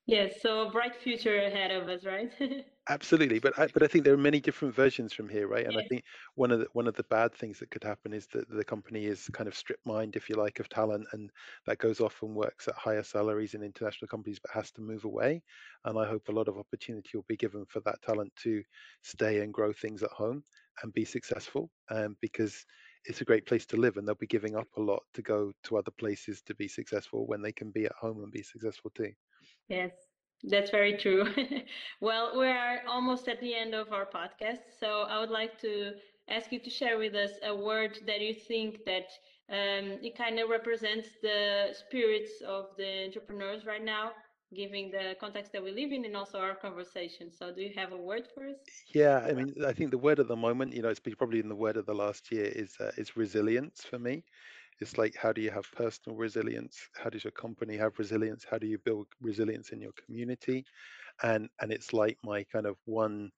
Yes, 0.06 0.40
so 0.40 0.68
a 0.68 0.70
bright 0.70 0.94
future 0.94 1.36
ahead 1.38 1.72
of 1.72 1.88
us, 1.88 2.04
right? 2.04 2.32
Absolutely, 2.88 3.38
but 3.38 3.56
I, 3.56 3.68
but 3.68 3.84
I 3.84 3.86
think 3.86 4.04
there 4.04 4.12
are 4.14 4.16
many 4.16 4.40
different 4.40 4.74
versions 4.74 5.12
from 5.12 5.28
here, 5.28 5.46
right? 5.46 5.64
And 5.66 5.78
I 5.78 5.82
think 5.82 6.02
one 6.34 6.50
of 6.50 6.58
the 6.58 6.66
one 6.72 6.88
of 6.88 6.94
the 6.96 7.04
bad 7.04 7.32
things 7.32 7.60
that 7.60 7.70
could 7.70 7.84
happen 7.84 8.12
is 8.12 8.26
that 8.28 8.48
the 8.48 8.64
company 8.64 9.04
is 9.06 9.28
kind 9.28 9.46
of 9.46 9.54
strip 9.56 9.78
mined, 9.84 10.16
if 10.16 10.28
you 10.28 10.34
like, 10.34 10.58
of 10.58 10.68
talent, 10.68 11.06
and 11.12 11.30
that 11.66 11.78
goes 11.78 12.00
off 12.00 12.20
and 12.22 12.34
works 12.34 12.66
at 12.66 12.74
higher 12.74 13.04
salaries 13.04 13.54
in 13.54 13.62
international 13.62 14.08
companies, 14.08 14.40
but 14.40 14.50
has 14.50 14.72
to 14.72 14.80
move 14.80 15.04
away. 15.04 15.44
And 15.84 15.96
I 15.96 16.08
hope 16.08 16.26
a 16.28 16.32
lot 16.32 16.48
of 16.48 16.58
opportunity 16.58 17.10
will 17.16 17.22
be 17.28 17.36
given 17.36 17.66
for 17.66 17.78
that 17.82 18.02
talent 18.02 18.34
to 18.42 18.64
stay 19.02 19.40
and 19.42 19.54
grow 19.54 19.72
things 19.72 20.02
at 20.02 20.10
home 20.10 20.42
and 20.82 20.92
be 20.92 21.04
successful, 21.04 21.70
um, 21.88 22.16
because 22.20 22.66
it's 23.04 23.20
a 23.20 23.24
great 23.24 23.46
place 23.46 23.64
to 23.66 23.76
live, 23.76 23.96
and 23.96 24.08
they'll 24.08 24.16
be 24.16 24.26
giving 24.26 24.56
up 24.56 24.68
a 24.76 24.80
lot 24.80 25.04
to 25.14 25.22
go 25.22 25.52
to 25.64 25.76
other 25.76 25.92
places 25.92 26.42
to 26.42 26.54
be 26.56 26.66
successful 26.66 27.28
when 27.28 27.42
they 27.42 27.52
can 27.52 27.70
be 27.70 27.84
at 27.84 27.92
home 27.92 28.24
and 28.24 28.32
be 28.32 28.42
successful 28.42 28.90
too. 28.90 29.12
Yes, 29.68 29.92
that's 30.44 30.70
very 30.70 30.94
true. 30.96 31.26
Well, 32.00 32.38
we 32.38 32.46
are 32.46 32.80
almost 32.86 33.28
at 33.28 33.40
the 33.40 33.54
end 33.54 33.74
of 33.74 33.92
our 33.92 34.06
podcast, 34.06 34.62
so 34.78 35.02
I 35.02 35.20
would 35.20 35.30
like 35.30 35.58
to 35.60 35.92
ask 36.28 36.52
you 36.52 36.58
to 36.60 36.70
share 36.70 36.98
with 36.98 37.14
us 37.14 37.32
a 37.42 37.54
word 37.54 37.98
that 38.06 38.20
you 38.20 38.34
think 38.34 38.84
that 38.84 39.08
um, 39.50 39.98
it 40.02 40.16
kind 40.16 40.38
of 40.38 40.48
represents 40.48 41.08
the 41.22 41.68
spirits 41.72 42.40
of 42.46 42.66
the 42.76 43.04
entrepreneurs 43.06 43.64
right 43.66 43.82
now, 43.84 44.12
given 44.54 44.90
the 44.90 45.16
context 45.20 45.52
that 45.52 45.62
we 45.62 45.70
live 45.72 45.92
in 45.92 46.04
and 46.04 46.16
also 46.16 46.38
our 46.38 46.54
conversation. 46.54 47.30
So, 47.32 47.52
do 47.52 47.62
you 47.62 47.72
have 47.76 47.92
a 47.92 47.96
word 47.96 48.28
for 48.34 48.46
us? 48.48 48.58
Yeah, 48.92 49.18
I 49.20 49.32
mean, 49.32 49.54
I 49.66 49.72
think 49.72 49.90
the 49.90 49.98
word 49.98 50.18
at 50.20 50.28
the 50.28 50.36
moment, 50.36 50.72
you 50.74 50.82
know, 50.82 50.88
it's 50.88 51.00
been 51.00 51.14
probably 51.14 51.40
in 51.40 51.48
the 51.48 51.54
word 51.56 51.76
of 51.76 51.86
the 51.86 51.94
last 51.94 52.30
year 52.30 52.44
is 52.44 52.76
uh, 52.80 52.92
is 52.96 53.16
resilience 53.16 53.84
for 53.84 53.98
me. 53.98 54.24
It's 54.82 54.98
like 54.98 55.16
how 55.16 55.32
do 55.32 55.42
you 55.42 55.52
have 55.52 55.70
personal 55.72 56.16
resilience? 56.18 56.78
How 56.96 57.10
does 57.10 57.24
your 57.24 57.32
company 57.32 57.76
have 57.78 57.98
resilience? 57.98 58.44
How 58.50 58.58
do 58.58 58.68
you 58.68 58.78
build 58.78 59.08
resilience 59.22 59.70
in 59.72 59.80
your 59.82 59.92
community? 60.06 60.66
And 61.22 61.48
and 61.60 61.72
it's 61.72 61.92
like 61.94 62.18
my 62.24 62.44
kind 62.44 62.66
of 62.66 62.76
one 62.86 63.32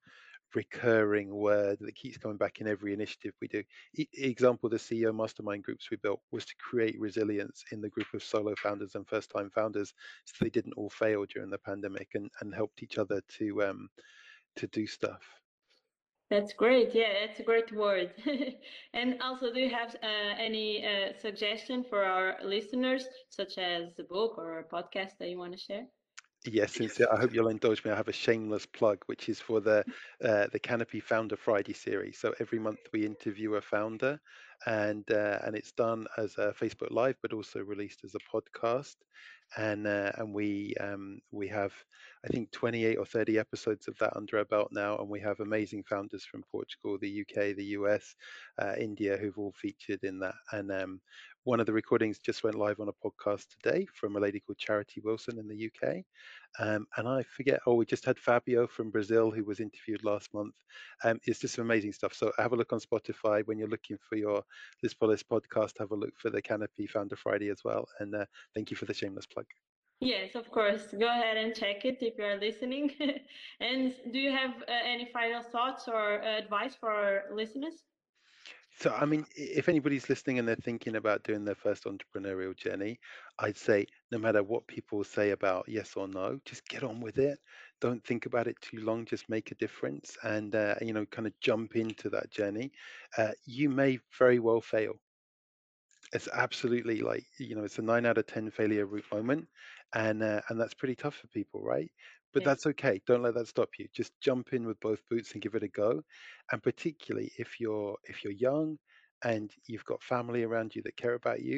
recurring 0.55 1.35
word 1.35 1.77
that 1.81 1.95
keeps 1.95 2.17
coming 2.17 2.37
back 2.37 2.61
in 2.61 2.67
every 2.67 2.93
initiative 2.93 3.33
we 3.41 3.47
do. 3.47 3.63
E- 3.95 4.07
example, 4.13 4.69
the 4.69 4.79
CEO 4.79 5.13
mastermind 5.13 5.63
groups 5.63 5.91
we 5.91 5.97
built 5.97 6.21
was 6.31 6.45
to 6.45 6.55
create 6.57 6.99
resilience 6.99 7.63
in 7.71 7.81
the 7.81 7.89
group 7.89 8.07
of 8.13 8.23
solo 8.23 8.55
founders 8.55 8.95
and 8.95 9.07
first 9.07 9.31
time 9.31 9.49
founders 9.51 9.93
so 10.25 10.33
they 10.41 10.49
didn't 10.49 10.73
all 10.73 10.89
fail 10.89 11.25
during 11.25 11.49
the 11.51 11.59
pandemic 11.59 12.09
and, 12.15 12.31
and 12.41 12.55
helped 12.55 12.83
each 12.83 12.97
other 12.97 13.21
to 13.37 13.63
um, 13.63 13.89
to 14.57 14.67
do 14.67 14.87
stuff. 14.87 15.44
That's 16.29 16.53
great. 16.53 16.93
Yeah, 16.93 17.25
that's 17.25 17.39
a 17.39 17.43
great 17.43 17.71
word. 17.71 18.13
And 18.93 19.19
also, 19.23 19.51
do 19.51 19.59
you 19.59 19.69
have 19.71 19.95
uh, 20.03 20.35
any 20.37 20.85
uh, 20.85 21.13
suggestion 21.13 21.83
for 21.83 22.03
our 22.03 22.37
listeners, 22.43 23.07
such 23.29 23.57
as 23.57 23.97
a 23.99 24.03
book 24.03 24.37
or 24.37 24.59
a 24.59 24.63
podcast 24.67 25.17
that 25.17 25.29
you 25.29 25.37
want 25.39 25.53
to 25.53 25.57
share? 25.59 25.87
Yes, 26.45 26.73
Cynthia. 26.75 27.07
I 27.11 27.19
hope 27.19 27.33
you'll 27.33 27.47
indulge 27.49 27.83
me. 27.83 27.91
I 27.91 27.95
have 27.95 28.07
a 28.07 28.13
shameless 28.13 28.65
plug, 28.65 29.03
which 29.07 29.29
is 29.29 29.39
for 29.39 29.59
the 29.61 29.85
uh, 30.23 30.47
the 30.51 30.59
Canopy 30.59 30.99
Founder 30.99 31.35
Friday 31.37 31.73
series. 31.73 32.17
So 32.19 32.33
every 32.39 32.59
month 32.59 32.79
we 32.93 33.05
interview 33.05 33.55
a 33.55 33.61
founder, 33.61 34.19
and 34.65 35.09
uh, 35.11 35.39
and 35.43 35.55
it's 35.55 35.71
done 35.71 36.05
as 36.17 36.37
a 36.37 36.53
Facebook 36.53 36.91
Live, 36.91 37.15
but 37.21 37.33
also 37.33 37.59
released 37.61 38.03
as 38.03 38.15
a 38.15 38.19
podcast. 38.35 38.95
And 39.57 39.87
uh, 39.87 40.11
and 40.17 40.33
we 40.33 40.73
um, 40.79 41.19
we 41.31 41.47
have 41.49 41.73
I 42.25 42.27
think 42.27 42.51
28 42.51 42.97
or 42.97 43.05
30 43.05 43.37
episodes 43.39 43.87
of 43.87 43.97
that 43.99 44.15
under 44.15 44.37
our 44.39 44.45
belt 44.45 44.69
now, 44.71 44.97
and 44.97 45.09
we 45.09 45.19
have 45.21 45.39
amazing 45.39 45.83
founders 45.83 46.25
from 46.25 46.43
Portugal, 46.51 46.97
the 46.99 47.09
UK, 47.09 47.53
the 47.53 47.65
US, 47.77 48.15
uh, 48.61 48.73
India, 48.77 49.17
who've 49.17 49.37
all 49.37 49.53
featured 49.53 50.03
in 50.03 50.19
that. 50.19 50.35
And 50.51 50.71
um, 50.71 51.01
one 51.45 51.59
of 51.59 51.65
the 51.65 51.73
recordings 51.73 52.19
just 52.19 52.43
went 52.43 52.57
live 52.57 52.79
on 52.79 52.89
a 52.89 53.07
podcast 53.07 53.45
today 53.49 53.87
from 53.93 54.15
a 54.15 54.19
lady 54.19 54.39
called 54.39 54.57
Charity 54.57 55.01
Wilson 55.03 55.39
in 55.39 55.47
the 55.47 55.71
UK 55.71 56.03
um, 56.59 56.87
and 56.97 57.07
I 57.07 57.23
forget, 57.23 57.59
oh, 57.65 57.73
we 57.73 57.85
just 57.85 58.05
had 58.05 58.17
Fabio 58.17 58.67
from 58.67 58.89
Brazil 58.89 59.31
who 59.31 59.43
was 59.43 59.59
interviewed 59.59 60.03
last 60.03 60.33
month. 60.33 60.55
Um, 61.03 61.19
it's 61.25 61.39
just 61.39 61.55
some 61.55 61.65
amazing 61.65 61.93
stuff. 61.93 62.13
So 62.13 62.31
have 62.37 62.53
a 62.53 62.55
look 62.55 62.71
on 62.71 62.79
Spotify 62.79 63.45
when 63.45 63.57
you're 63.57 63.67
looking 63.67 63.97
for 64.07 64.15
your 64.15 64.43
Lispolis 64.85 65.23
podcast. 65.23 65.73
Have 65.79 65.91
a 65.91 65.95
look 65.95 66.13
for 66.17 66.29
the 66.29 66.41
Canopy 66.41 66.87
Founder 66.87 67.15
Friday 67.15 67.49
as 67.49 67.63
well. 67.65 67.85
And 67.99 68.15
uh, 68.15 68.25
thank 68.53 68.71
you 68.71 68.77
for 68.77 68.85
the 68.85 68.93
shameless 68.93 69.25
plug. 69.25 69.45
Yes, 69.99 70.35
of 70.35 70.51
course. 70.51 70.87
Go 70.97 71.07
ahead 71.07 71.37
and 71.37 71.55
check 71.55 71.85
it 71.85 71.97
if 72.01 72.17
you 72.17 72.23
are 72.25 72.37
listening. 72.37 72.91
And 73.59 73.93
do 74.11 74.19
you 74.19 74.31
have 74.31 74.51
uh, 74.67 74.71
any 74.85 75.09
final 75.11 75.41
thoughts 75.41 75.87
or 75.87 76.21
uh, 76.21 76.37
advice 76.37 76.75
for 76.75 76.89
our 76.89 77.23
listeners? 77.33 77.83
So, 78.77 78.91
I 78.93 79.05
mean, 79.05 79.25
if 79.35 79.69
anybody's 79.69 80.07
listening 80.09 80.37
and 80.37 80.47
they're 80.47 80.55
thinking 80.55 80.95
about 80.97 81.23
doing 81.23 81.45
their 81.45 81.55
first 81.55 81.85
entrepreneurial 81.85 82.55
journey, 82.55 82.99
I'd 83.39 83.57
say 83.57 83.87
no 84.11 84.17
matter 84.19 84.43
what 84.43 84.67
people 84.67 85.03
say 85.03 85.31
about 85.31 85.67
yes 85.67 85.95
or 85.95 86.07
no, 86.07 86.39
just 86.45 86.67
get 86.67 86.83
on 86.83 86.99
with 87.01 87.17
it. 87.17 87.39
Don't 87.81 88.03
think 88.05 88.25
about 88.25 88.47
it 88.47 88.59
too 88.61 88.77
long. 88.77 89.05
Just 89.05 89.29
make 89.29 89.51
a 89.51 89.55
difference 89.55 90.17
and, 90.23 90.53
uh, 90.55 90.75
you 90.81 90.93
know, 90.93 91.05
kind 91.07 91.25
of 91.27 91.39
jump 91.39 91.75
into 91.75 92.09
that 92.11 92.29
journey. 92.31 92.71
Uh, 93.17 93.31
you 93.45 93.69
may 93.69 93.99
very 94.19 94.39
well 94.39 94.61
fail 94.61 94.99
it's 96.13 96.27
absolutely 96.33 97.01
like 97.01 97.25
you 97.39 97.55
know 97.55 97.63
it's 97.63 97.79
a 97.79 97.81
nine 97.81 98.05
out 98.05 98.17
of 98.17 98.25
ten 98.25 98.49
failure 98.51 98.85
route 98.85 99.05
moment 99.11 99.47
and 99.93 100.21
uh, 100.23 100.41
and 100.49 100.59
that's 100.59 100.73
pretty 100.73 100.95
tough 100.95 101.15
for 101.15 101.27
people 101.27 101.61
right 101.63 101.91
but 102.35 102.43
Yes. 102.43 102.51
that's 102.51 102.67
okay 102.67 103.01
don't 103.07 103.23
let 103.23 103.35
that 103.35 103.47
stop 103.49 103.69
you 103.79 103.87
just 103.95 104.13
jump 104.21 104.53
in 104.53 104.67
with 104.67 104.79
both 104.81 105.01
boots 105.09 105.33
and 105.33 105.43
give 105.43 105.55
it 105.55 105.63
a 105.63 105.69
go 105.69 106.03
and 106.53 106.63
particularly 106.63 107.31
if 107.39 107.59
you're 107.61 107.97
if 108.05 108.23
you're 108.23 108.33
young 108.33 108.77
and 109.25 109.51
you've 109.67 109.85
got 109.85 110.03
family 110.03 110.43
around 110.43 110.75
you 110.75 110.83
that 110.83 110.97
care 110.97 111.15
about 111.15 111.41
you 111.41 111.57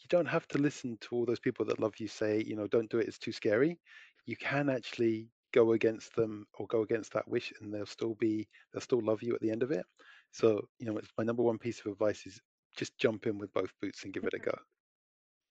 you 0.00 0.06
don't 0.10 0.26
have 0.26 0.46
to 0.48 0.58
listen 0.58 0.98
to 1.00 1.16
all 1.16 1.26
those 1.26 1.40
people 1.40 1.66
that 1.66 1.80
love 1.80 1.94
you 1.98 2.08
say 2.08 2.42
you 2.46 2.56
know 2.56 2.68
don't 2.68 2.90
do 2.90 2.98
it 2.98 3.08
it's 3.08 3.18
too 3.18 3.32
scary. 3.32 3.78
You 4.26 4.36
can 4.36 4.70
actually 4.70 5.30
go 5.52 5.72
against 5.72 6.14
them 6.16 6.46
or 6.58 6.66
go 6.68 6.82
against 6.82 7.12
that 7.14 7.28
wish 7.28 7.52
and 7.60 7.72
they'll 7.72 7.86
still 7.86 8.14
be 8.14 8.48
they'll 8.72 8.82
still 8.82 9.02
love 9.04 9.22
you 9.22 9.34
at 9.34 9.40
the 9.40 9.50
end 9.50 9.62
of 9.62 9.72
it. 9.72 9.86
So 10.32 10.68
you 10.78 10.86
know 10.86 10.98
it's 10.98 11.12
my 11.18 11.24
number 11.24 11.42
one 11.42 11.58
piece 11.58 11.80
of 11.80 11.92
advice 11.92 12.26
is 12.26 12.40
just 12.76 12.98
jump 12.98 13.26
in 13.26 13.38
with 13.38 13.52
both 13.54 13.72
boots 13.82 14.04
and 14.04 14.12
give 14.14 14.26
it 14.26 14.34
a 14.34 14.38
mm-hmm. 14.38 14.50
go 14.50 14.56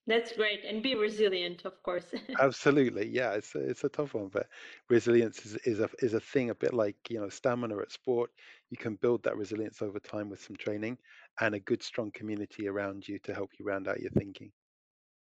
That's 0.07 0.33
great. 0.33 0.63
And 0.65 0.81
be 0.83 0.95
resilient, 0.95 1.65
of 1.65 1.81
course. 1.83 2.13
absolutely 2.39 3.07
yeah 3.07 3.31
it's 3.33 3.55
a, 3.55 3.59
it's 3.59 3.83
a 3.83 3.89
tough 3.89 4.13
one 4.13 4.27
but 4.27 4.47
resilience 4.89 5.45
is, 5.45 5.55
is 5.65 5.79
a 5.79 5.89
is 5.99 6.13
a 6.13 6.19
thing 6.19 6.49
a 6.49 6.55
bit 6.55 6.73
like 6.73 6.95
you 7.09 7.19
know 7.19 7.29
stamina 7.29 7.77
at 7.77 7.91
sport 7.91 8.29
you 8.69 8.77
can 8.77 8.95
build 8.95 9.23
that 9.23 9.37
resilience 9.37 9.81
over 9.81 9.99
time 9.99 10.29
with 10.29 10.41
some 10.41 10.55
training 10.55 10.97
and 11.41 11.55
a 11.55 11.59
good 11.59 11.81
strong 11.83 12.11
community 12.11 12.67
around 12.67 13.07
you 13.07 13.19
to 13.19 13.33
help 13.33 13.51
you 13.59 13.65
round 13.65 13.87
out 13.87 13.99
your 13.99 14.11
thinking 14.11 14.51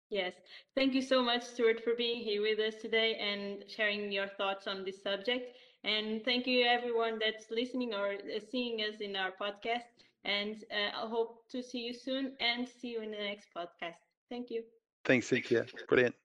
Yes, 0.09 0.35
thank 0.75 0.93
you 0.93 1.01
so 1.01 1.21
much, 1.23 1.43
Stewart, 1.43 1.79
for 1.81 1.95
being 1.95 2.21
here 2.21 2.41
with 2.41 2.59
us 2.59 2.81
today 2.81 3.15
and 3.15 3.69
sharing 3.69 4.11
your 4.11 4.27
thoughts 4.27 4.67
on 4.67 4.83
this 4.85 5.01
subject. 5.01 5.57
And 5.83 6.23
thank 6.23 6.47
you, 6.47 6.63
everyone 6.65 7.19
that's 7.19 7.49
listening 7.51 7.93
or 7.93 8.13
uh, 8.13 8.39
seeing 8.39 8.79
us 8.81 9.01
in 9.01 9.15
our 9.15 9.31
podcast. 9.31 9.85
And 10.23 10.63
uh, 10.71 11.05
I 11.05 11.07
hope 11.07 11.47
to 11.49 11.61
see 11.63 11.79
you 11.79 11.93
soon 11.93 12.37
and 12.39 12.67
see 12.67 12.89
you 12.91 13.01
in 13.01 13.11
the 13.11 13.17
next 13.17 13.49
podcast. 13.55 14.12
Thank 14.29 14.49
you. 14.49 14.63
Thanks, 15.05 15.27
Cynthia. 15.27 15.65
Brilliant. 15.87 16.15